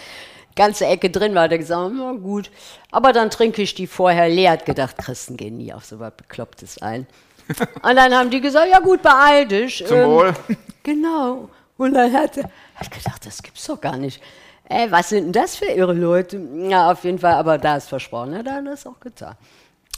ganze 0.55 0.85
Ecke 0.85 1.09
drin 1.09 1.35
war. 1.35 1.47
Der 1.47 1.57
gesagt, 1.57 1.91
na 1.95 2.11
gut, 2.13 2.51
aber 2.91 3.13
dann 3.13 3.29
trinke 3.29 3.61
ich 3.61 3.73
die 3.75 3.87
vorher 3.87 4.29
leer. 4.29 4.51
Hat 4.51 4.65
gedacht, 4.65 4.97
Christen 4.97 5.37
gehen 5.37 5.57
nie 5.57 5.73
auf 5.73 5.85
so 5.85 5.99
was 5.99 6.13
Beklopptes 6.15 6.77
ein. 6.81 7.07
Und 7.83 7.95
dann 7.95 8.13
haben 8.13 8.29
die 8.29 8.41
gesagt, 8.41 8.67
ja 8.71 8.79
gut, 8.79 9.01
beeil 9.01 9.47
dich. 9.47 9.85
Zum 9.85 9.97
Wohl. 10.05 10.33
Genau. 10.83 11.49
Und 11.77 11.93
dann 11.93 12.11
hat 12.11 12.37
er 12.37 12.49
hat 12.75 12.89
gedacht, 12.89 13.23
das 13.25 13.43
gibt's 13.43 13.65
doch 13.67 13.79
gar 13.79 13.97
nicht. 13.97 14.19
Ey, 14.67 14.91
was 14.91 15.09
sind 15.09 15.25
denn 15.25 15.31
das 15.33 15.55
für 15.57 15.65
irre 15.65 15.93
Leute? 15.93 16.41
Ja, 16.69 16.91
auf 16.91 17.03
jeden 17.03 17.19
Fall, 17.19 17.33
aber 17.33 17.57
da 17.59 17.75
ist 17.77 17.87
versprochen, 17.89 18.35
hat 18.35 18.47
er 18.47 18.63
das 18.63 18.87
auch 18.87 18.99
getan. 18.99 19.35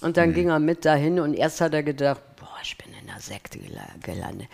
Und 0.01 0.17
dann 0.17 0.33
ging 0.33 0.49
er 0.49 0.59
mit 0.59 0.83
dahin 0.83 1.19
und 1.21 1.35
erst 1.35 1.61
hat 1.61 1.73
er 1.73 1.83
gedacht, 1.83 2.19
boah, 2.37 2.49
ich 2.61 2.77
bin 2.77 2.87
in 2.99 3.07
der 3.07 3.19
Sekte 3.21 3.59
gela- 3.59 3.97
gelandet. 4.01 4.47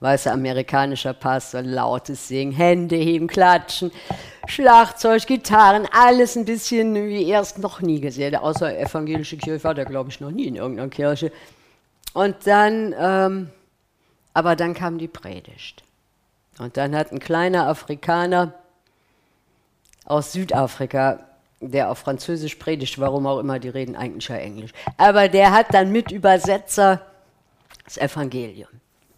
Weißer 0.00 0.32
amerikanischer 0.32 1.12
Pastor, 1.12 1.60
lautes 1.62 2.28
Singen, 2.28 2.52
Hände 2.52 2.96
heben, 2.96 3.26
klatschen, 3.26 3.92
Schlagzeug, 4.46 5.26
Gitarren, 5.26 5.86
alles 5.92 6.36
ein 6.36 6.46
bisschen 6.46 6.94
wie 6.94 7.28
erst 7.28 7.58
noch 7.58 7.82
nie 7.82 8.00
gesehen. 8.00 8.34
Außer 8.34 8.78
evangelische 8.78 9.36
Kirche 9.36 9.62
war 9.62 9.74
der, 9.74 9.84
glaube 9.84 10.08
ich, 10.08 10.20
noch 10.20 10.30
nie 10.30 10.46
in 10.46 10.56
irgendeiner 10.56 10.88
Kirche. 10.88 11.30
Und 12.14 12.34
dann, 12.46 12.94
ähm, 12.98 13.50
aber 14.32 14.56
dann 14.56 14.72
kam 14.72 14.96
die 14.96 15.08
Predigt. 15.08 15.82
Und 16.58 16.78
dann 16.78 16.96
hat 16.96 17.12
ein 17.12 17.20
kleiner 17.20 17.68
Afrikaner 17.68 18.54
aus 20.06 20.32
Südafrika, 20.32 21.26
der 21.60 21.90
auf 21.90 21.98
Französisch 21.98 22.54
predigt, 22.54 22.98
warum 22.98 23.26
auch 23.26 23.38
immer, 23.38 23.58
die 23.58 23.68
reden 23.68 23.96
eigentlich 23.96 24.28
ja 24.28 24.36
Englisch. 24.36 24.72
Aber 24.96 25.28
der 25.28 25.52
hat 25.52 25.74
dann 25.74 25.92
mit 25.92 26.10
Übersetzer 26.10 27.02
das 27.84 27.98
Evangelium. 27.98 28.68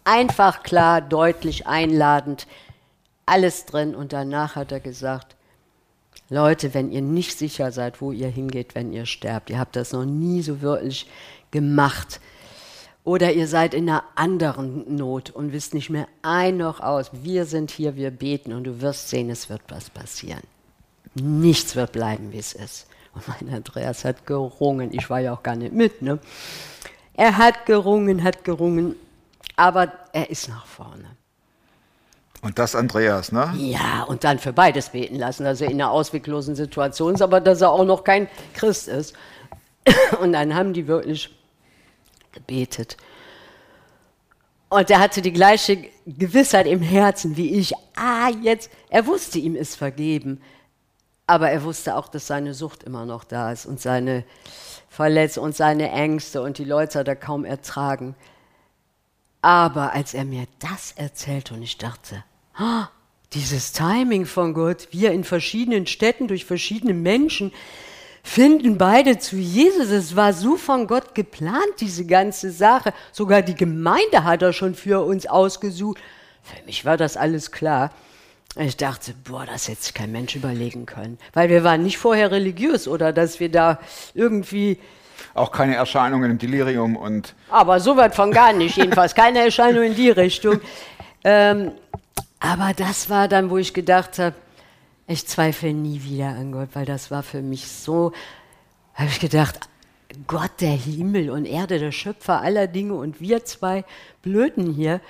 Einfach, 0.03 0.63
klar, 0.63 1.01
deutlich, 1.01 1.67
einladend, 1.67 2.47
alles 3.25 3.65
drin. 3.65 3.95
Und 3.95 4.13
danach 4.13 4.55
hat 4.55 4.71
er 4.71 4.79
gesagt, 4.79 5.35
Leute, 6.29 6.73
wenn 6.73 6.91
ihr 6.91 7.01
nicht 7.01 7.37
sicher 7.37 7.71
seid, 7.71 8.01
wo 8.01 8.11
ihr 8.11 8.27
hingeht, 8.27 8.75
wenn 8.75 8.91
ihr 8.91 9.05
sterbt, 9.05 9.49
ihr 9.49 9.59
habt 9.59 9.75
das 9.75 9.93
noch 9.93 10.05
nie 10.05 10.41
so 10.41 10.61
wirklich 10.61 11.07
gemacht. 11.51 12.19
Oder 13.05 13.33
ihr 13.33 13.47
seid 13.47 13.73
in 13.73 13.89
einer 13.89 14.03
anderen 14.15 14.95
Not 14.95 15.29
und 15.29 15.51
wisst 15.51 15.73
nicht 15.73 15.89
mehr 15.89 16.07
ein 16.21 16.57
noch 16.57 16.79
aus. 16.79 17.11
Wir 17.11 17.45
sind 17.45 17.69
hier, 17.69 17.95
wir 17.95 18.11
beten 18.11 18.53
und 18.53 18.63
du 18.63 18.81
wirst 18.81 19.09
sehen, 19.09 19.29
es 19.29 19.49
wird 19.49 19.61
was 19.67 19.89
passieren. 19.89 20.41
Nichts 21.15 21.75
wird 21.75 21.91
bleiben, 21.91 22.31
wie 22.31 22.39
es 22.39 22.53
ist. 22.53 22.87
Und 23.13 23.27
mein 23.27 23.53
Andreas 23.53 24.05
hat 24.05 24.25
gerungen. 24.25 24.89
Ich 24.93 25.09
war 25.09 25.19
ja 25.19 25.33
auch 25.33 25.43
gar 25.43 25.55
nicht 25.55 25.73
mit. 25.73 26.01
Ne? 26.01 26.19
Er 27.13 27.37
hat 27.37 27.65
gerungen, 27.65 28.23
hat 28.23 28.43
gerungen, 28.43 28.95
aber 29.55 29.91
er 30.13 30.29
ist 30.29 30.49
nach 30.49 30.65
vorne. 30.65 31.17
Und 32.41 32.59
das 32.59 32.75
Andreas, 32.75 33.31
ne? 33.31 33.53
Ja, 33.55 34.03
und 34.03 34.25
dann 34.25 34.37
für 34.37 34.51
beides 34.51 34.89
beten 34.89 35.15
lassen, 35.15 35.45
dass 35.45 35.61
er 35.61 35.69
in 35.69 35.81
einer 35.81 35.91
ausweglosen 35.91 36.55
Situation 36.55 37.15
ist, 37.15 37.21
aber 37.21 37.39
dass 37.39 37.61
er 37.61 37.71
auch 37.71 37.85
noch 37.85 38.03
kein 38.03 38.27
Christ 38.53 38.89
ist. 38.89 39.15
Und 40.19 40.33
dann 40.33 40.53
haben 40.53 40.73
die 40.73 40.87
wirklich 40.87 41.29
gebetet. 42.33 42.97
Und 44.67 44.89
er 44.89 44.99
hatte 44.99 45.21
die 45.21 45.31
gleiche 45.31 45.85
Gewissheit 46.05 46.67
im 46.67 46.81
Herzen 46.81 47.37
wie 47.37 47.53
ich. 47.53 47.73
Ah, 47.95 48.29
jetzt, 48.41 48.71
er 48.89 49.05
wusste, 49.05 49.39
ihm 49.39 49.55
ist 49.55 49.75
vergeben. 49.75 50.41
Aber 51.27 51.49
er 51.49 51.63
wusste 51.63 51.95
auch, 51.95 52.09
dass 52.09 52.27
seine 52.27 52.53
Sucht 52.53 52.83
immer 52.83 53.05
noch 53.05 53.23
da 53.23 53.51
ist 53.51 53.65
und 53.65 53.79
seine 53.79 54.25
Verletzungen 54.89 55.47
und 55.47 55.55
seine 55.55 55.91
Ängste 55.91 56.41
und 56.41 56.57
die 56.57 56.65
Leute 56.65 56.99
hat 56.99 57.07
er 57.07 57.15
kaum 57.15 57.45
ertragen. 57.45 58.15
Aber 59.43 59.91
als 59.91 60.13
er 60.13 60.23
mir 60.23 60.45
das 60.59 60.93
erzählte 60.93 61.53
und 61.53 61.63
ich 61.63 61.77
dachte, 61.77 62.23
ah, 62.55 62.87
dieses 63.33 63.73
Timing 63.73 64.25
von 64.25 64.53
Gott, 64.53 64.87
wir 64.91 65.11
in 65.11 65.25
verschiedenen 65.25 65.85
Städten 65.85 66.29
durch 66.29 66.45
verschiedene 66.45 66.93
Menschen 66.93 67.51
finden 68.23 68.77
beide 68.77 69.19
zu 69.19 69.35
Jesus. 69.35 69.89
Es 69.89 70.15
war 70.15 70.31
so 70.31 70.55
von 70.55 70.87
Gott 70.87 71.13
geplant, 71.13 71.73
diese 71.81 72.05
ganze 72.05 72.51
Sache. 72.51 72.93
Sogar 73.11 73.41
die 73.41 73.55
Gemeinde 73.55 74.23
hat 74.23 74.41
er 74.41 74.53
schon 74.53 74.75
für 74.75 75.03
uns 75.03 75.25
ausgesucht. 75.25 75.97
Für 76.41 76.65
mich 76.65 76.85
war 76.85 76.95
das 76.95 77.17
alles 77.17 77.51
klar. 77.51 77.91
Ich 78.55 78.77
dachte, 78.77 79.13
boah, 79.25 79.45
das 79.45 79.67
hätte 79.67 79.83
sich 79.83 79.93
kein 79.93 80.13
Mensch 80.13 80.37
überlegen 80.37 80.85
können. 80.85 81.17
Weil 81.33 81.49
wir 81.49 81.65
waren 81.65 81.83
nicht 81.83 81.97
vorher 81.97 82.31
religiös 82.31 82.87
oder 82.87 83.11
dass 83.11 83.41
wir 83.41 83.51
da 83.51 83.79
irgendwie. 84.13 84.79
Auch 85.33 85.51
keine 85.51 85.75
Erscheinungen 85.75 86.31
im 86.31 86.37
Delirium 86.37 86.95
und. 86.95 87.33
Aber 87.49 87.79
so 87.79 87.97
weit 87.97 88.15
von 88.15 88.31
gar 88.31 88.53
nicht, 88.53 88.77
jedenfalls 88.77 89.15
keine 89.15 89.39
Erscheinung 89.39 89.83
in 89.83 89.95
die 89.95 90.09
Richtung. 90.09 90.61
Ähm, 91.23 91.71
aber 92.39 92.73
das 92.75 93.09
war 93.09 93.27
dann, 93.27 93.49
wo 93.49 93.57
ich 93.57 93.73
gedacht 93.73 94.19
habe, 94.19 94.35
ich 95.07 95.27
zweifle 95.27 95.73
nie 95.73 96.03
wieder 96.03 96.29
an 96.29 96.51
Gott, 96.51 96.69
weil 96.73 96.85
das 96.85 97.11
war 97.11 97.23
für 97.23 97.41
mich 97.41 97.67
so, 97.67 98.13
habe 98.93 99.09
ich 99.09 99.19
gedacht, 99.19 99.69
Gott, 100.27 100.51
der 100.59 100.71
Himmel 100.71 101.29
und 101.29 101.45
Erde, 101.45 101.79
der 101.79 101.91
Schöpfer 101.91 102.41
aller 102.41 102.67
Dinge 102.67 102.93
und 102.93 103.19
wir 103.19 103.45
zwei 103.45 103.83
Blöden 104.21 104.73
hier. 104.73 105.01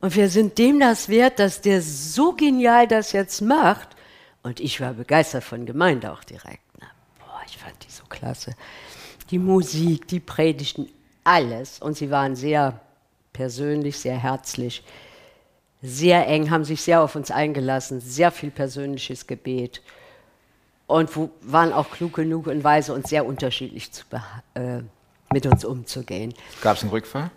Und 0.00 0.16
wir 0.16 0.28
sind 0.28 0.58
dem 0.58 0.80
das 0.80 1.08
wert, 1.08 1.38
dass 1.38 1.60
der 1.60 1.82
so 1.82 2.32
genial 2.32 2.88
das 2.88 3.12
jetzt 3.12 3.40
macht. 3.42 3.88
Und 4.42 4.58
ich 4.60 4.80
war 4.80 4.94
begeistert 4.94 5.44
von 5.44 5.66
Gemeinde 5.66 6.10
auch 6.12 6.24
direkt. 6.24 6.62
Na, 6.80 6.86
boah, 7.18 7.40
ich 7.46 7.58
fand 7.58 7.74
die 7.86 7.90
so 7.90 8.04
klasse. 8.08 8.54
Die 9.30 9.38
Musik, 9.38 10.08
die 10.08 10.20
Predigten, 10.20 10.88
alles. 11.24 11.78
Und 11.78 11.96
sie 11.96 12.10
waren 12.10 12.34
sehr 12.34 12.80
persönlich, 13.32 13.98
sehr 13.98 14.16
herzlich, 14.16 14.82
sehr 15.82 16.26
eng, 16.26 16.50
haben 16.50 16.64
sich 16.64 16.82
sehr 16.82 17.02
auf 17.02 17.14
uns 17.14 17.30
eingelassen, 17.30 18.00
sehr 18.00 18.30
viel 18.30 18.50
persönliches 18.50 19.26
Gebet. 19.26 19.82
Und 20.86 21.10
waren 21.42 21.72
auch 21.72 21.90
klug 21.90 22.14
genug 22.14 22.48
und 22.48 22.64
weise 22.64 22.92
und 22.92 23.06
sehr 23.06 23.24
unterschiedlich 23.24 23.92
zu, 23.92 24.04
äh, 24.54 24.82
mit 25.32 25.46
uns 25.46 25.64
umzugehen. 25.64 26.34
Gab 26.62 26.76
es 26.76 26.82
einen 26.82 26.90
Rückfall? 26.90 27.30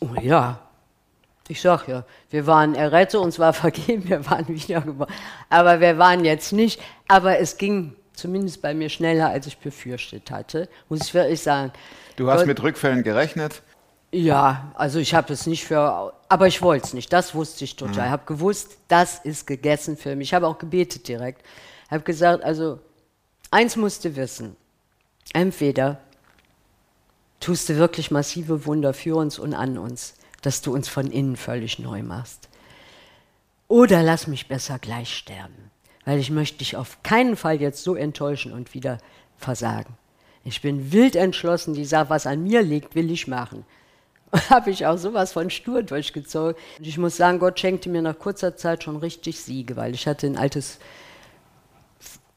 Oh 0.00 0.20
ja, 0.20 0.60
ich 1.48 1.60
sag 1.60 1.88
ja, 1.88 2.04
wir 2.30 2.46
waren 2.46 2.74
errettet, 2.74 3.20
uns 3.20 3.38
war 3.38 3.52
vergeben, 3.54 4.08
wir 4.08 4.24
waren 4.26 4.48
wiedergeboren. 4.48 5.12
Aber 5.48 5.80
wir 5.80 5.96
waren 5.98 6.24
jetzt 6.24 6.52
nicht, 6.52 6.80
aber 7.08 7.38
es 7.38 7.56
ging 7.56 7.96
zumindest 8.14 8.62
bei 8.62 8.74
mir 8.74 8.88
schneller, 8.88 9.28
als 9.28 9.46
ich 9.46 9.58
befürchtet 9.58 10.30
hatte, 10.30 10.68
muss 10.88 11.02
ich 11.02 11.14
wirklich 11.14 11.42
sagen. 11.42 11.72
Du 12.16 12.30
hast 12.30 12.40
Gott, 12.40 12.46
mit 12.46 12.62
Rückfällen 12.62 13.02
gerechnet? 13.02 13.62
Ja, 14.12 14.72
also 14.74 14.98
ich 15.00 15.14
habe 15.14 15.32
es 15.32 15.46
nicht 15.46 15.64
für, 15.64 16.12
aber 16.28 16.46
ich 16.46 16.62
wollte 16.62 16.86
es 16.86 16.94
nicht, 16.94 17.12
das 17.12 17.34
wusste 17.34 17.64
ich 17.64 17.76
total. 17.76 18.06
Ich 18.06 18.12
habe 18.12 18.26
gewusst, 18.26 18.78
das 18.88 19.18
ist 19.18 19.46
gegessen 19.46 19.96
für 19.96 20.14
mich. 20.14 20.28
Ich 20.28 20.34
habe 20.34 20.46
auch 20.46 20.58
gebetet 20.58 21.08
direkt. 21.08 21.42
Ich 21.86 21.90
habe 21.90 22.04
gesagt, 22.04 22.44
also 22.44 22.78
eins 23.50 23.76
musst 23.76 24.04
du 24.04 24.14
wissen, 24.14 24.56
entweder 25.32 25.98
tust 27.40 27.68
du 27.68 27.76
wirklich 27.76 28.10
massive 28.10 28.66
Wunder 28.66 28.94
für 28.94 29.16
uns 29.16 29.38
und 29.38 29.54
an 29.54 29.78
uns 29.78 30.14
dass 30.44 30.60
du 30.60 30.74
uns 30.74 30.88
von 30.88 31.10
innen 31.10 31.36
völlig 31.36 31.78
neu 31.78 32.02
machst. 32.02 32.48
Oder 33.66 34.02
lass 34.02 34.26
mich 34.26 34.46
besser 34.46 34.78
gleich 34.78 35.16
sterben, 35.16 35.70
weil 36.04 36.18
ich 36.18 36.30
möchte 36.30 36.58
dich 36.58 36.76
auf 36.76 37.02
keinen 37.02 37.36
Fall 37.36 37.60
jetzt 37.60 37.82
so 37.82 37.94
enttäuschen 37.94 38.52
und 38.52 38.74
wieder 38.74 38.98
versagen. 39.38 39.94
Ich 40.44 40.60
bin 40.60 40.92
wild 40.92 41.16
entschlossen, 41.16 41.74
die 41.74 41.84
Sache, 41.84 42.10
was 42.10 42.26
an 42.26 42.42
mir 42.42 42.62
liegt, 42.62 42.94
will 42.94 43.10
ich 43.10 43.26
machen. 43.26 43.64
Habe 44.50 44.70
ich 44.70 44.86
auch 44.86 44.98
sowas 44.98 45.32
von 45.32 45.48
stur 45.50 45.82
durchgezogen. 45.82 46.54
Und 46.78 46.86
ich 46.86 46.98
muss 46.98 47.16
sagen, 47.16 47.38
Gott 47.38 47.58
schenkte 47.58 47.88
mir 47.88 48.02
nach 48.02 48.18
kurzer 48.18 48.56
Zeit 48.56 48.84
schon 48.84 48.96
richtig 48.96 49.40
Siege, 49.40 49.76
weil 49.76 49.94
ich 49.94 50.06
hatte 50.06 50.26
ein 50.26 50.36
altes 50.36 50.78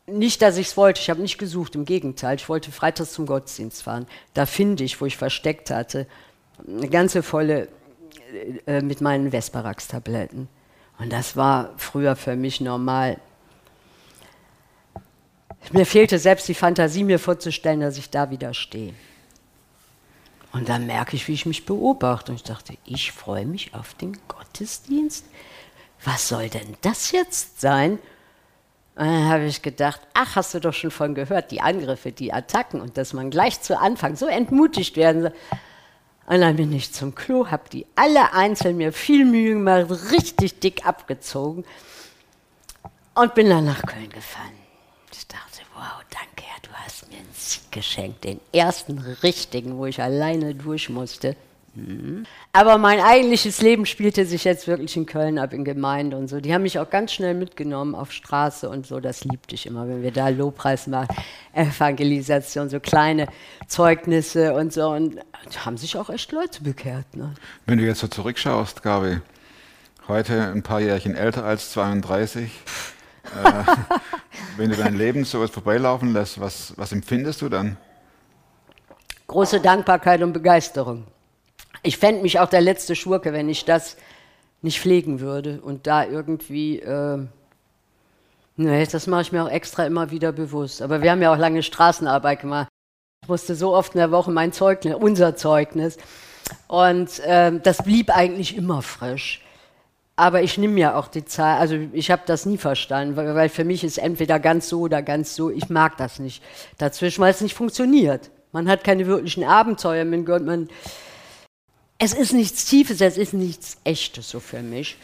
nicht, 0.09 0.41
dass 0.41 0.57
ich 0.57 0.67
es 0.67 0.77
wollte, 0.77 1.01
ich 1.01 1.09
habe 1.09 1.21
nicht 1.21 1.37
gesucht, 1.37 1.75
im 1.75 1.83
Gegenteil, 1.83 2.37
ich 2.37 2.47
wollte 2.47 2.71
freitags 2.71 3.11
zum 3.11 3.25
Gottesdienst 3.25 3.83
fahren. 3.83 4.07
Da 4.33 4.45
finde 4.45 4.85
ich, 4.85 5.01
wo 5.01 5.05
ich 5.05 5.17
versteckt 5.17 5.69
hatte, 5.69 6.07
eine 6.65 6.87
ganze 6.87 7.21
volle 7.23 7.67
äh, 8.65 8.81
mit 8.81 9.01
meinen 9.01 9.31
Vesparax-Tabletten. 9.31 10.47
Und 10.97 11.11
das 11.11 11.35
war 11.35 11.73
früher 11.77 12.15
für 12.15 12.37
mich 12.37 12.61
normal. 12.61 13.17
Mir 15.71 15.85
fehlte 15.85 16.17
selbst 16.19 16.47
die 16.47 16.53
Fantasie, 16.53 17.03
mir 17.03 17.19
vorzustellen, 17.19 17.81
dass 17.81 17.97
ich 17.97 18.09
da 18.09 18.29
wieder 18.29 18.53
stehe. 18.53 18.93
Und 20.53 20.69
dann 20.69 20.87
merke 20.87 21.15
ich, 21.15 21.27
wie 21.27 21.33
ich 21.33 21.45
mich 21.45 21.65
beobachte. 21.65 22.31
Und 22.31 22.37
ich 22.37 22.43
dachte, 22.43 22.77
ich 22.85 23.11
freue 23.11 23.45
mich 23.45 23.73
auf 23.73 23.93
den 23.95 24.17
Gottesdienst. 24.27 25.25
Was 26.03 26.27
soll 26.27 26.49
denn 26.49 26.77
das 26.81 27.11
jetzt 27.11 27.59
sein? 27.59 27.99
Und 28.95 29.05
dann 29.05 29.29
habe 29.29 29.45
ich 29.45 29.61
gedacht, 29.61 30.01
ach, 30.13 30.35
hast 30.35 30.53
du 30.53 30.59
doch 30.59 30.73
schon 30.73 30.89
von 30.89 31.13
gehört, 31.13 31.51
die 31.51 31.61
Angriffe, 31.61 32.11
die 32.11 32.33
Attacken 32.33 32.81
und 32.81 32.97
dass 32.97 33.13
man 33.13 33.29
gleich 33.29 33.61
zu 33.61 33.77
Anfang 33.77 34.15
so 34.15 34.25
entmutigt 34.25 34.95
werden 34.95 35.21
soll. 35.23 35.33
Und 36.27 36.41
dann 36.41 36.57
bin 36.57 36.73
ich 36.73 36.93
zum 36.93 37.15
Klo, 37.15 37.51
habe 37.51 37.69
die 37.69 37.85
alle 37.95 38.33
einzeln 38.33 38.75
mir 38.77 38.91
viel 38.91 39.23
Mühe 39.23 39.53
gemacht, 39.53 40.11
richtig 40.11 40.59
dick 40.59 40.85
abgezogen 40.85 41.63
und 43.15 43.33
bin 43.33 43.49
dann 43.49 43.65
nach 43.65 43.83
Köln 43.83 44.09
gefahren. 44.09 44.51
Ich 45.11 45.25
dachte, 45.27 45.61
wow, 45.73 46.03
danke, 46.09 46.43
Herr, 46.43 46.61
du 46.63 46.69
hast 46.87 47.09
mir 47.09 47.17
einen 47.17 47.27
Sieg 47.33 47.71
geschenkt, 47.71 48.23
den 48.23 48.39
ersten 48.53 48.97
richtigen, 48.97 49.77
wo 49.77 49.85
ich 49.85 50.01
alleine 50.01 50.55
durch 50.55 50.89
musste. 50.89 51.35
Mhm. 51.75 52.25
Aber 52.53 52.77
mein 52.77 52.99
eigentliches 52.99 53.61
Leben 53.61 53.85
spielte 53.85 54.25
sich 54.25 54.45
jetzt 54.45 54.67
wirklich 54.67 54.95
in 54.95 55.05
Köln 55.05 55.37
ab, 55.37 55.53
in 55.53 55.63
Gemeinde 55.63 56.17
und 56.17 56.27
so. 56.27 56.39
Die 56.39 56.53
haben 56.53 56.63
mich 56.63 56.79
auch 56.79 56.89
ganz 56.89 57.11
schnell 57.11 57.33
mitgenommen 57.33 57.93
auf 57.93 58.11
Straße 58.11 58.69
und 58.69 58.87
so. 58.87 58.99
Das 58.99 59.25
liebte 59.25 59.53
ich 59.53 59.67
immer, 59.67 59.87
wenn 59.87 60.01
wir 60.01 60.11
da 60.11 60.29
Lobpreis 60.29 60.87
machen, 60.87 61.15
Evangelisation, 61.53 62.69
so 62.69 62.79
kleine 62.79 63.27
Zeugnisse 63.67 64.53
und 64.53 64.73
so. 64.73 64.89
Und 64.89 65.17
da 65.53 65.65
haben 65.65 65.77
sich 65.77 65.97
auch 65.97 66.09
echt 66.09 66.31
Leute 66.31 66.63
bekehrt. 66.63 67.15
Ne? 67.15 67.33
Wenn 67.65 67.77
du 67.77 67.85
jetzt 67.85 67.99
so 67.99 68.07
zurückschaust, 68.07 68.81
Gabi, 68.81 69.19
heute 70.07 70.51
ein 70.51 70.63
paar 70.63 70.79
Jährchen 70.79 71.15
älter 71.15 71.43
als 71.43 71.71
32, 71.73 72.49
äh, 73.43 73.63
wenn 74.57 74.69
du 74.69 74.75
dein 74.75 74.95
Leben 74.95 75.25
so 75.25 75.45
vorbeilaufen 75.47 76.13
lässt, 76.13 76.39
was, 76.39 76.73
was 76.77 76.91
empfindest 76.91 77.41
du 77.41 77.49
dann? 77.49 77.77
Große 79.27 79.59
Dankbarkeit 79.59 80.21
und 80.21 80.33
Begeisterung 80.33 81.05
ich 81.83 81.97
fände 81.97 82.21
mich 82.21 82.39
auch 82.39 82.49
der 82.49 82.61
letzte 82.61 82.95
Schurke, 82.95 83.33
wenn 83.33 83.49
ich 83.49 83.65
das 83.65 83.97
nicht 84.61 84.79
pflegen 84.79 85.19
würde 85.19 85.61
und 85.61 85.87
da 85.87 86.05
irgendwie. 86.05 86.79
Äh, 86.79 87.25
nee, 88.55 88.85
das 88.85 89.07
mache 89.07 89.21
ich 89.21 89.31
mir 89.31 89.43
auch 89.43 89.49
extra 89.49 89.85
immer 89.85 90.11
wieder 90.11 90.31
bewusst. 90.31 90.81
Aber 90.81 91.01
wir 91.01 91.11
haben 91.11 91.21
ja 91.21 91.33
auch 91.33 91.37
lange 91.37 91.63
Straßenarbeit 91.63 92.41
gemacht. 92.41 92.67
Ich 93.23 93.29
musste 93.29 93.55
so 93.55 93.73
oft 93.73 93.93
in 93.95 93.99
der 93.99 94.11
Woche 94.11 94.31
mein 94.31 94.51
Zeugnis, 94.51 94.95
unser 94.95 95.35
Zeugnis. 95.35 95.97
Und 96.67 97.19
äh, 97.19 97.59
das 97.59 97.77
blieb 97.77 98.15
eigentlich 98.15 98.55
immer 98.57 98.81
frisch. 98.81 99.41
Aber 100.19 100.41
ich 100.41 100.57
nehme 100.57 100.79
ja 100.79 100.95
auch 100.95 101.07
die 101.07 101.25
Zahl, 101.25 101.59
also 101.59 101.77
ich 101.93 102.09
habe 102.09 102.23
das 102.25 102.47
nie 102.47 102.57
verstanden, 102.57 103.15
weil, 103.15 103.35
weil, 103.35 103.49
für 103.49 103.63
mich 103.63 103.83
ist 103.83 103.99
entweder 103.99 104.39
ganz 104.39 104.67
so 104.67 104.81
oder 104.81 105.03
ganz 105.03 105.35
so. 105.35 105.51
Ich 105.51 105.69
mag 105.69 105.95
das 105.97 106.17
nicht 106.17 106.43
dazwischen, 106.79 107.21
weil 107.21 107.31
es 107.31 107.41
nicht 107.41 107.53
funktioniert. 107.53 108.31
Man 108.51 108.67
hat 108.67 108.83
keine 108.83 109.05
wirklichen 109.05 109.43
Abenteuer 109.43 110.05
mit 110.05 110.25
Gott. 110.25 110.43
Man, 110.43 110.69
es 111.99 112.13
ist 112.13 112.33
nichts 112.33 112.65
Tiefes, 112.65 112.99
es 112.99 113.15
ist 113.15 113.33
nichts 113.33 113.77
Echtes 113.83 114.31
so 114.31 114.39
für 114.39 114.63
mich. 114.63 114.97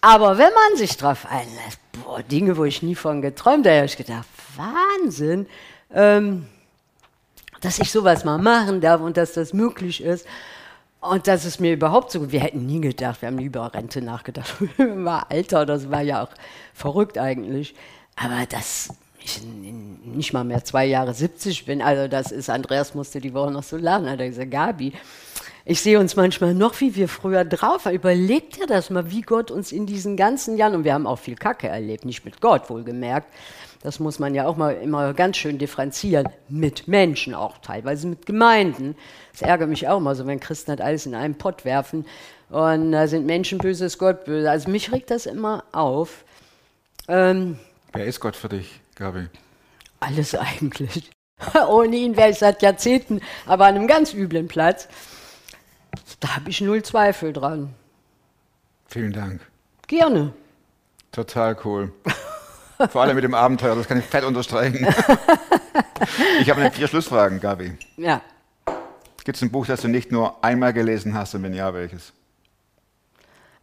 Aber 0.00 0.38
wenn 0.38 0.52
man 0.52 0.76
sich 0.76 0.96
darauf 0.96 1.26
einlässt, 1.26 1.78
boah, 1.92 2.22
Dinge, 2.24 2.56
wo 2.56 2.64
ich 2.64 2.82
nie 2.82 2.96
von 2.96 3.22
geträumt 3.22 3.64
habe, 3.64 3.76
habe 3.76 3.86
ich 3.86 3.96
gedacht, 3.96 4.26
Wahnsinn, 4.56 5.46
ähm, 5.94 6.46
dass 7.60 7.78
ich 7.78 7.92
sowas 7.92 8.24
mal 8.24 8.38
machen 8.38 8.80
darf 8.80 9.00
und 9.00 9.16
dass 9.16 9.34
das 9.34 9.52
möglich 9.52 10.02
ist. 10.02 10.26
Und 11.00 11.28
das 11.28 11.44
ist 11.44 11.60
mir 11.60 11.74
überhaupt 11.74 12.10
so, 12.10 12.32
wir 12.32 12.40
hätten 12.40 12.66
nie 12.66 12.80
gedacht, 12.80 13.22
wir 13.22 13.28
haben 13.28 13.36
nie 13.36 13.44
über 13.44 13.72
Rente 13.72 14.02
nachgedacht. 14.02 14.54
war 14.78 15.30
Alter, 15.30 15.64
das 15.64 15.90
war 15.90 16.02
ja 16.02 16.24
auch 16.24 16.30
verrückt 16.74 17.18
eigentlich. 17.18 17.74
Aber 18.16 18.46
dass 18.46 18.88
ich 19.20 19.40
nicht 19.42 20.32
mal 20.32 20.44
mehr 20.44 20.64
zwei 20.64 20.86
Jahre 20.86 21.14
70 21.14 21.66
bin, 21.66 21.82
also 21.82 22.08
das 22.08 22.32
ist, 22.32 22.50
Andreas 22.50 22.94
musste 22.94 23.20
die 23.20 23.32
Woche 23.32 23.52
noch 23.52 23.62
so 23.62 23.76
lachen, 23.76 24.10
hat 24.10 24.18
er 24.18 24.28
gesagt, 24.28 24.50
Gabi, 24.50 24.92
ich 25.64 25.80
sehe 25.80 26.00
uns 26.00 26.16
manchmal 26.16 26.54
noch, 26.54 26.80
wie 26.80 26.96
wir 26.96 27.08
früher 27.08 27.44
drauf 27.44 27.84
waren. 27.84 27.94
Überlegt 27.94 28.58
ihr 28.58 28.66
das 28.66 28.90
mal, 28.90 29.10
wie 29.10 29.20
Gott 29.20 29.50
uns 29.50 29.70
in 29.70 29.86
diesen 29.86 30.16
ganzen 30.16 30.56
Jahren, 30.56 30.74
und 30.74 30.84
wir 30.84 30.94
haben 30.94 31.06
auch 31.06 31.18
viel 31.18 31.36
Kacke 31.36 31.68
erlebt, 31.68 32.06
nicht 32.06 32.24
mit 32.24 32.40
Gott 32.40 32.70
wohlgemerkt, 32.70 33.28
das 33.82 34.00
muss 34.00 34.18
man 34.18 34.34
ja 34.34 34.46
auch 34.46 34.56
mal 34.56 34.72
immer 34.74 35.14
ganz 35.14 35.36
schön 35.36 35.58
differenzieren, 35.58 36.28
mit 36.48 36.88
Menschen 36.88 37.34
auch, 37.34 37.58
teilweise 37.58 38.06
mit 38.08 38.26
Gemeinden. 38.26 38.96
Das 39.32 39.42
ärgert 39.42 39.68
mich 39.68 39.86
auch 39.88 39.98
immer 39.98 40.14
so, 40.14 40.26
wenn 40.26 40.40
Christen 40.40 40.70
halt 40.70 40.80
alles 40.80 41.06
in 41.06 41.14
einen 41.14 41.36
Pott 41.36 41.64
werfen 41.64 42.04
und 42.50 42.92
da 42.92 43.06
sind 43.06 43.26
Menschen 43.26 43.58
böse, 43.58 43.84
ist 43.84 43.98
Gott 43.98 44.24
böse. 44.24 44.50
Also 44.50 44.70
mich 44.70 44.92
regt 44.92 45.10
das 45.10 45.26
immer 45.26 45.64
auf. 45.72 46.24
Ähm, 47.06 47.58
Wer 47.92 48.06
ist 48.06 48.20
Gott 48.20 48.36
für 48.36 48.48
dich, 48.48 48.80
Gabi? 48.94 49.28
alles 50.00 50.34
eigentlich. 50.34 51.10
Ohne 51.68 51.96
ihn 51.96 52.16
wäre 52.16 52.30
ich 52.30 52.38
seit 52.38 52.62
Jahrzehnten, 52.62 53.20
aber 53.46 53.66
an 53.66 53.76
einem 53.76 53.86
ganz 53.86 54.12
üblen 54.12 54.48
Platz. 54.48 54.88
Da 56.20 56.36
habe 56.36 56.50
ich 56.50 56.60
null 56.60 56.82
Zweifel 56.82 57.32
dran. 57.32 57.74
Vielen 58.86 59.12
Dank. 59.12 59.40
Gerne. 59.86 60.32
Total 61.12 61.56
cool. 61.64 61.92
Vor 62.90 63.02
allem 63.02 63.16
mit 63.16 63.24
dem 63.24 63.34
Abenteuer, 63.34 63.74
das 63.74 63.88
kann 63.88 63.98
ich 63.98 64.04
fett 64.04 64.24
unterstreichen. 64.24 64.86
ich 66.40 66.48
habe 66.48 66.70
vier 66.70 66.86
Schlussfragen, 66.86 67.40
Gabi. 67.40 67.76
Ja. 67.96 68.20
Gibt 69.24 69.36
es 69.36 69.42
ein 69.42 69.50
Buch, 69.50 69.66
das 69.66 69.82
du 69.82 69.88
nicht 69.88 70.12
nur 70.12 70.42
einmal 70.44 70.72
gelesen 70.72 71.14
hast 71.14 71.34
und 71.34 71.42
wenn 71.42 71.54
ja, 71.54 71.74
welches? 71.74 72.12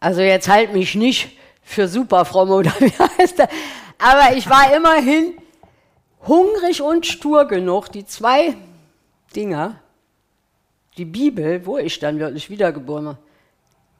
Also 0.00 0.20
jetzt 0.20 0.48
halt 0.48 0.72
mich 0.72 0.94
nicht 0.94 1.38
für 1.62 1.88
super 1.88 2.24
fromm 2.24 2.50
oder 2.50 2.72
wie 2.78 2.92
heißt 2.92 3.38
das? 3.38 3.48
Aber 3.98 4.36
ich 4.36 4.48
war 4.48 4.74
immerhin 4.76 5.34
hungrig 6.26 6.82
und 6.82 7.06
stur 7.06 7.46
genug, 7.46 7.90
die 7.90 8.04
zwei 8.04 8.54
Dinger, 9.34 9.80
die 10.96 11.04
Bibel, 11.04 11.64
wo 11.64 11.78
ich 11.78 11.98
dann 11.98 12.18
wirklich 12.18 12.50
wiedergeboren 12.50 13.06
war, 13.06 13.18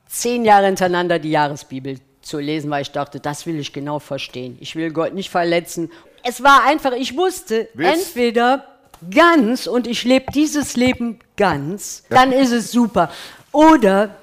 zehn 0.06 0.44
Jahre 0.44 0.66
hintereinander 0.66 1.18
die 1.18 1.30
Jahresbibel 1.30 1.98
zu 2.26 2.38
lesen, 2.38 2.70
weil 2.70 2.82
ich 2.82 2.90
dachte, 2.90 3.20
das 3.20 3.46
will 3.46 3.58
ich 3.58 3.72
genau 3.72 3.98
verstehen. 3.98 4.58
Ich 4.60 4.74
will 4.76 4.90
Gott 4.92 5.14
nicht 5.14 5.30
verletzen. 5.30 5.90
Es 6.24 6.42
war 6.42 6.64
einfach, 6.64 6.92
ich 6.92 7.16
wusste, 7.16 7.68
Willst- 7.74 8.08
entweder 8.16 8.64
ganz 9.10 9.66
und 9.66 9.86
ich 9.86 10.04
lebe 10.04 10.32
dieses 10.32 10.76
Leben 10.76 11.18
ganz, 11.36 12.02
dann 12.10 12.32
ist 12.32 12.50
es 12.50 12.72
super. 12.72 13.10
Oder 13.52 14.16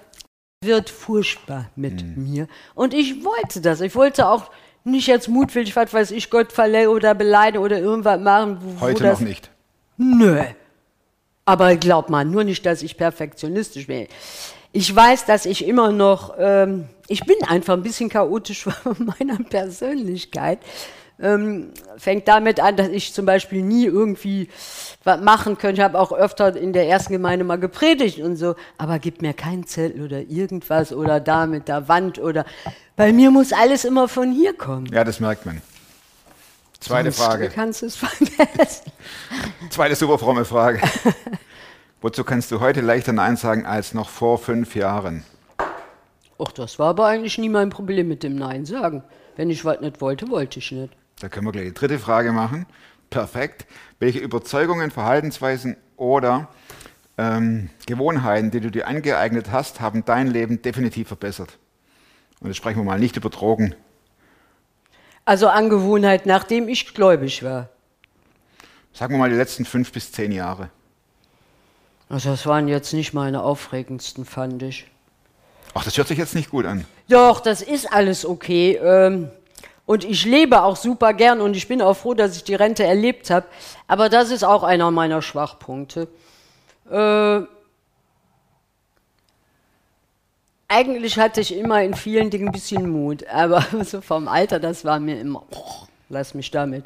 wird 0.62 0.90
furchtbar 0.90 1.70
mit 1.76 2.18
mir. 2.18 2.48
Und 2.76 2.94
ich 2.94 3.24
wollte 3.24 3.62
das. 3.62 3.82
Ich 3.82 3.96
wollte 3.96 4.28
auch 4.28 4.52
nicht 4.84 5.08
jetzt 5.08 5.30
mutwillig, 5.30 5.76
was 5.76 5.94
weiß 5.94 6.12
ich, 6.12 6.30
Gott 6.30 6.52
verletze 6.52 6.90
oder 6.90 7.16
beleide 7.16 7.60
oder 7.60 7.80
irgendwas 7.80 8.20
machen. 8.20 8.58
Wo, 8.62 8.82
wo 8.82 8.82
Heute 8.82 9.04
das, 9.04 9.20
noch 9.20 9.28
nicht. 9.28 9.50
Nö. 9.98 10.42
Aber 11.46 11.76
glaub 11.76 12.10
mal, 12.10 12.26
nur 12.26 12.44
nicht, 12.44 12.66
dass 12.66 12.82
ich 12.82 12.98
perfektionistisch 12.98 13.88
bin. 13.88 14.08
Ich 14.72 14.94
weiß, 14.94 15.26
dass 15.26 15.46
ich 15.46 15.66
immer 15.68 15.92
noch, 15.92 16.34
ähm, 16.38 16.88
ich 17.08 17.26
bin 17.26 17.38
einfach 17.48 17.74
ein 17.74 17.84
bisschen 17.84 18.10
chaotisch 18.10 18.64
von 18.84 18.96
meiner 19.20 19.38
Persönlichkeit. 19.44 20.60
Ähm, 21.20 21.70
fängt 21.98 22.28
damit 22.28 22.60
an, 22.60 22.76
dass 22.76 22.88
ich 22.88 23.14
zum 23.14 23.26
Beispiel 23.26 23.62
nie 23.62 23.86
irgendwie 23.86 24.50
was 25.04 25.22
machen 25.22 25.58
könnte. 25.58 25.82
Ich 25.82 25.86
habe 25.86 26.00
auch 26.00 26.12
öfter 26.12 26.56
in 26.58 26.74
der 26.74 26.88
ersten 26.88 27.14
Gemeinde 27.14 27.46
mal 27.46 27.60
gepredigt 27.60 28.20
und 28.20 28.36
so, 28.36 28.56
aber 28.78 28.98
gib 28.98 29.22
mir 29.22 29.34
keinen 29.34 29.68
Zettel 29.68 30.04
oder 30.04 30.22
irgendwas 30.22 30.92
oder 30.92 31.20
da 31.20 31.46
mit 31.46 31.68
der 31.68 31.88
Wand 31.88 32.20
oder. 32.20 32.46
Bei 32.96 33.14
mir 33.14 33.30
muss 33.32 33.54
alles 33.54 33.86
immer 33.86 34.08
von 34.08 34.32
hier 34.32 34.54
kommen. 34.54 34.88
Ja, 34.88 35.04
das 35.04 35.20
merkt 35.20 35.46
man. 35.46 35.62
Zweite 36.80 37.12
Sonst 37.12 37.26
Frage. 37.26 37.50
kannst 37.50 37.82
du 37.82 37.86
es 37.86 37.96
vergessen. 37.96 38.92
Zweite 39.70 39.96
super 39.96 40.18
fromme 40.18 40.46
Frage. 40.46 40.82
Wozu 42.02 42.26
kannst 42.26 42.52
du 42.52 42.60
heute 42.60 42.82
leichter 42.82 43.14
Nein 43.14 43.38
sagen 43.38 43.66
als 43.66 43.94
noch 43.94 44.10
vor 44.10 44.38
fünf 44.38 44.76
Jahren? 44.76 45.24
Ach, 46.46 46.52
das 46.52 46.80
war 46.80 46.90
aber 46.90 47.08
eigentlich 47.08 47.38
nie 47.38 47.50
mein 47.50 47.70
Problem 47.70 48.08
mit 48.08 48.24
dem 48.24 48.36
Nein 48.36 48.66
sagen. 48.66 49.04
Wenn 49.36 49.50
ich 49.50 49.64
was 49.64 49.80
nicht 49.82 50.02
wollte, 50.02 50.30
wollte 50.30 50.60
ich 50.60 50.72
nicht. 50.72 50.94
Da 51.20 51.30
können 51.30 51.46
wir 51.46 51.52
gleich 51.52 51.68
die 51.68 51.74
dritte 51.74 52.00
Frage 52.00 52.34
machen. 52.34 52.66
Perfekt. 53.10 53.66
Welche 54.00 54.20
Überzeugungen, 54.20 54.92
Verhaltensweisen 54.92 55.78
oder 55.96 56.50
ähm, 57.18 57.70
Gewohnheiten, 57.86 58.52
die 58.52 58.60
du 58.60 58.72
dir 58.72 58.88
angeeignet 58.88 59.52
hast, 59.52 59.80
haben 59.80 60.04
dein 60.04 60.28
Leben 60.28 60.62
definitiv 60.62 61.08
verbessert? 61.08 61.60
Und 62.42 62.48
jetzt 62.48 62.58
sprechen 62.58 62.80
wir 62.80 62.84
mal 62.84 63.00
nicht 63.00 63.16
über 63.16 63.30
Drogen. 63.30 63.76
Also 65.26 65.48
Angewohnheit, 65.48 66.26
nachdem 66.26 66.68
ich 66.68 66.94
gläubig 66.94 67.44
war. 67.44 67.70
Sagen 68.92 69.14
wir 69.14 69.20
mal 69.20 69.30
die 69.30 69.38
letzten 69.38 69.64
fünf 69.64 69.92
bis 69.94 70.12
zehn 70.12 70.32
Jahre. 70.32 70.70
Also 72.10 72.32
das 72.32 72.46
waren 72.46 72.68
jetzt 72.68 72.94
nicht 72.94 73.14
meine 73.14 73.42
aufregendsten, 73.42 74.26
fand 74.26 74.62
ich. 74.64 74.93
Ach, 75.74 75.84
das 75.84 75.98
hört 75.98 76.08
sich 76.08 76.18
jetzt 76.18 76.36
nicht 76.36 76.52
gut 76.52 76.66
an. 76.66 76.86
Doch, 77.10 77.40
das 77.40 77.62
ist 77.62 77.92
alles 77.92 78.26
okay. 78.26 78.80
Ähm, 78.84 79.30
und 79.86 80.04
ich 80.04 80.26
lebe 80.26 80.64
auch 80.64 80.76
super 80.76 81.14
gern 81.14 81.42
und 81.42 81.56
ich 81.56 81.68
bin 81.68 81.82
auch 81.82 81.96
froh, 81.96 82.14
dass 82.14 82.38
ich 82.38 82.44
die 82.44 82.56
Rente 82.56 82.84
erlebt 82.84 83.30
habe. 83.30 83.46
Aber 83.88 84.10
das 84.10 84.32
ist 84.32 84.44
auch 84.44 84.64
einer 84.64 84.92
meiner 84.92 85.22
Schwachpunkte. 85.22 86.08
Äh, 86.90 87.42
eigentlich 90.68 91.20
hatte 91.20 91.42
ich 91.42 91.56
immer 91.56 91.84
in 91.84 91.94
vielen 91.94 92.30
Dingen 92.30 92.48
ein 92.48 92.52
bisschen 92.52 92.90
Mut, 92.90 93.28
aber 93.28 93.66
so 93.84 94.02
vom 94.02 94.28
Alter, 94.28 94.60
das 94.60 94.86
war 94.86 95.00
mir 95.00 95.20
immer, 95.20 95.44
oh, 95.52 95.88
lass 96.10 96.34
mich 96.34 96.52
damit. 96.52 96.86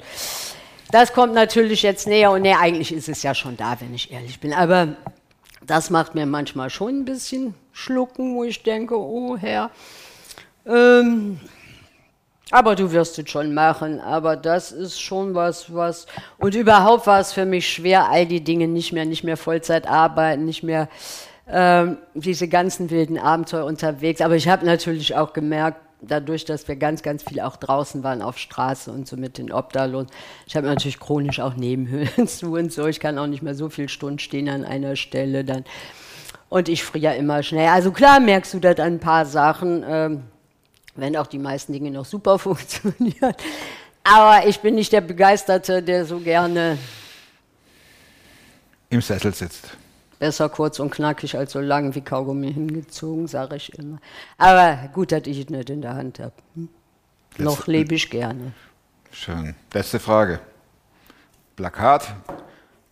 Das 0.92 1.14
kommt 1.14 1.34
natürlich 1.34 1.84
jetzt 1.84 2.08
näher 2.08 2.32
und 2.32 2.42
näher. 2.42 2.60
Eigentlich 2.60 2.94
ist 2.94 3.10
es 3.10 3.22
ja 3.22 3.36
schon 3.36 3.58
da, 3.58 3.80
wenn 3.82 3.94
ich 3.94 4.12
ehrlich 4.12 4.40
bin. 4.40 4.54
Aber 4.54 4.96
das 5.68 5.90
macht 5.90 6.16
mir 6.16 6.26
manchmal 6.26 6.70
schon 6.70 7.02
ein 7.02 7.06
bisschen 7.06 7.54
schlucken, 7.72 8.36
wo 8.36 8.44
ich 8.44 8.64
denke, 8.64 8.98
oh 8.98 9.38
Herr. 9.38 9.70
Ähm, 10.66 11.40
aber 12.52 12.76
du 12.76 12.92
wirst 12.92 13.20
es 13.20 13.30
schon 13.30 13.54
machen. 13.54 14.00
Aber 14.00 14.36
das 14.36 14.72
ist 14.72 15.00
schon 15.02 15.36
was, 15.36 15.74
was. 15.74 16.08
Und 16.38 16.56
überhaupt 16.56 17.06
war 17.08 17.20
es 17.20 17.34
für 17.34 17.46
mich 17.46 17.70
schwer, 17.70 18.10
all 18.10 18.26
die 18.26 18.44
Dinge 18.44 18.68
nicht 18.68 18.94
mehr, 18.94 19.06
nicht 19.06 19.24
mehr 19.24 19.38
Vollzeit 19.38 19.88
arbeiten, 19.88 20.46
nicht 20.46 20.64
mehr 20.64 20.88
ähm, 21.50 21.98
diese 22.14 22.48
ganzen 22.48 22.90
wilden 22.90 23.18
Abenteuer 23.18 23.66
unterwegs. 23.66 24.22
Aber 24.22 24.36
ich 24.36 24.48
habe 24.48 24.66
natürlich 24.66 25.16
auch 25.16 25.34
gemerkt, 25.34 25.82
dadurch, 26.02 26.46
dass 26.46 26.68
wir 26.68 26.76
ganz, 26.76 27.02
ganz 27.02 27.24
viel 27.24 27.40
auch 27.40 27.56
draußen 27.56 28.04
waren 28.04 28.22
auf 28.22 28.38
Straße 28.38 28.92
und 28.92 29.08
so 29.08 29.18
mit 29.18 29.38
den 29.38 29.52
Obdachlosen. 29.52 30.10
Ich 30.46 30.56
habe 30.56 30.68
natürlich 30.68 31.00
chronisch 31.00 31.40
auch 31.40 31.56
Nebenhöhlen 31.56 32.28
zu 32.28 32.54
und 32.54 32.72
so. 32.72 32.88
Ich 32.88 33.00
kann 33.00 33.18
auch 33.18 33.28
nicht 33.28 33.42
mehr 33.42 33.56
so 33.56 33.70
viele 33.70 33.90
Stunden 33.90 34.20
stehen 34.20 34.50
an 34.50 34.64
einer 34.64 34.96
Stelle 34.96 35.44
dann. 35.44 35.66
Und 36.50 36.70
ich 36.70 36.84
friere 36.84 37.16
immer 37.16 37.44
schnell. 37.44 37.68
Also 37.68 37.92
klar 37.92 38.20
merkst 38.20 38.54
du 38.54 38.60
das 38.60 38.80
an 38.80 38.94
ein 38.94 39.00
paar 39.00 39.26
Sachen, 39.26 39.84
ähm, 39.88 40.24
wenn 40.96 41.18
auch 41.18 41.28
die 41.28 41.40
meisten 41.40 41.74
Dinge 41.74 41.92
noch 41.92 42.06
super 42.06 42.40
funktionieren. 42.40 43.34
Aber 44.04 44.48
ich 44.48 44.60
bin 44.60 44.76
nicht 44.76 44.94
der 44.94 45.02
Begeisterte, 45.02 45.84
der 45.84 46.06
so 46.06 46.20
gerne 46.20 46.78
Im 48.90 49.02
Sessel 49.02 49.34
sitzt. 49.34 49.76
Besser 50.20 50.50
kurz 50.50 50.80
und 50.80 50.92
knackig 50.92 51.38
als 51.38 51.52
so 51.52 51.60
lang 51.60 51.96
wie 51.96 52.02
Kaugummi 52.02 52.54
hingezogen, 52.54 53.28
sage 53.28 53.56
ich 53.56 53.78
immer. 53.78 54.00
Aber 54.38 54.90
gut, 54.94 55.12
dass 55.12 55.28
ich 55.28 55.40
es 55.40 55.50
nicht 55.50 55.70
in 55.70 55.82
der 55.82 55.96
Hand 55.96 56.20
habe. 56.20 56.34
Hm? 56.56 56.70
Noch 57.38 57.68
lebe 57.68 57.96
ich 57.96 58.10
gerne. 58.10 58.54
Schön. 59.12 59.56
Letzte 59.74 60.00
Frage. 60.00 60.40
Plakat. 61.56 62.16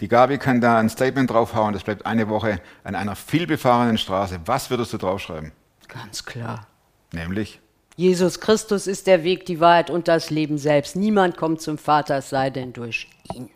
Die 0.01 0.07
Gabi 0.07 0.38
kann 0.38 0.59
da 0.59 0.77
ein 0.77 0.89
Statement 0.89 1.29
draufhauen. 1.29 1.73
Das 1.73 1.83
bleibt 1.83 2.05
eine 2.05 2.27
Woche 2.29 2.59
an 2.83 2.95
einer 2.95 3.15
vielbefahrenen 3.15 3.97
Straße. 3.97 4.39
Was 4.45 4.69
würdest 4.69 4.93
du 4.93 4.97
draufschreiben? 4.97 5.51
Ganz 5.88 6.25
klar. 6.25 6.67
Nämlich? 7.11 7.61
Jesus 7.95 8.41
Christus 8.41 8.87
ist 8.87 9.08
der 9.08 9.23
Weg, 9.23 9.45
die 9.45 9.62
Wahrheit 9.62 9.89
und 9.89 10.10
das 10.10 10.29
Leben 10.29 10.58
selbst. 10.58 10.97
Niemand 10.97 11.37
kommt 11.37 11.62
zum 11.62 11.77
Vater, 11.77 12.17
es 12.17 12.29
sei 12.29 12.50
denn 12.50 12.73
durch 12.73 13.10
ihn. 13.33 13.50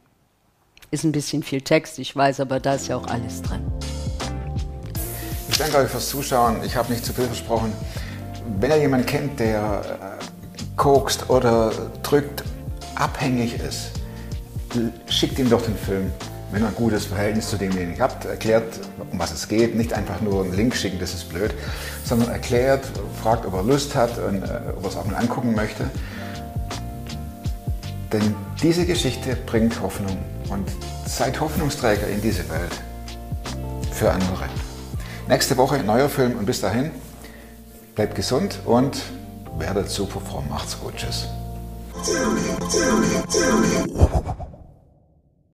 Ist 0.92 1.04
ein 1.04 1.12
bisschen 1.12 1.44
viel 1.44 1.62
Text, 1.62 2.00
ich 2.00 2.16
weiß, 2.16 2.40
aber 2.40 2.60
da 2.60 2.74
ist 2.74 2.88
ja 2.88 2.98
auch 2.98 3.06
alles 3.06 3.44
drin. 3.44 3.62
Ich 5.48 5.58
danke 5.58 5.78
euch 5.78 5.90
fürs 5.90 6.10
Zuschauen. 6.10 6.64
Ich 6.66 6.76
habe 6.76 6.92
nicht 6.92 7.06
zu 7.06 7.14
viel 7.14 7.26
versprochen. 7.26 7.72
Wenn 8.60 8.72
ihr 8.72 8.78
jemanden 8.78 9.06
kennt, 9.06 9.40
der 9.40 10.18
äh, 10.20 10.24
kokst 10.78 11.30
oder 11.30 11.72
drückt, 12.02 12.44
abhängig 12.96 13.60
ist, 13.60 13.92
schickt 15.08 15.38
ihm 15.38 15.48
doch 15.48 15.62
den 15.62 15.78
Film. 15.78 16.12
Wenn 16.52 16.64
ihr 16.64 16.70
ein 16.70 16.76
gutes 16.76 17.06
Verhältnis 17.06 17.52
zu 17.52 17.58
demjenigen 17.58 18.02
habt, 18.02 18.26
erklärt, 18.26 18.80
um 19.12 19.20
was 19.20 19.32
es 19.32 19.48
geht. 19.48 19.76
Nicht 19.76 19.94
einfach 19.94 20.22
nur 20.22 20.44
einen 20.44 20.56
Link 20.56 20.76
schicken, 20.76 20.98
das 20.98 21.14
ist 21.14 21.30
blöd, 21.30 21.54
sondern 22.04 22.30
erklärt, 22.30 22.84
fragt, 23.22 23.46
ob 23.46 23.54
er 23.54 23.62
Lust 23.62 23.94
hat 23.94 24.18
und 24.18 24.42
äh, 24.42 24.60
ob 24.76 24.84
er 24.86 24.90
es 24.90 24.96
auch 24.96 25.06
mal 25.06 25.18
angucken 25.18 25.54
möchte. 25.54 25.88
Denn 28.12 28.34
diese 28.64 28.88
Geschichte 28.88 29.38
bringt 29.46 29.80
Hoffnung 29.82 30.18
und 30.50 30.68
seid 31.06 31.40
Hoffnungsträger 31.40 32.08
in 32.08 32.22
diese 32.22 32.48
Welt 32.50 32.82
für 33.92 34.12
andere. 34.12 34.46
Nächste 35.28 35.58
Woche 35.58 35.78
neuer 35.80 36.10
Film 36.10 36.38
und 36.38 36.46
bis 36.46 36.62
dahin 36.62 36.92
bleibt 37.96 38.16
gesund 38.16 38.60
und 38.66 38.98
werdet 39.58 39.90
super 39.90 40.22
fromm. 40.22 40.48
Macht's 40.50 40.80
gut. 40.80 40.96
Tschüss. 40.96 41.28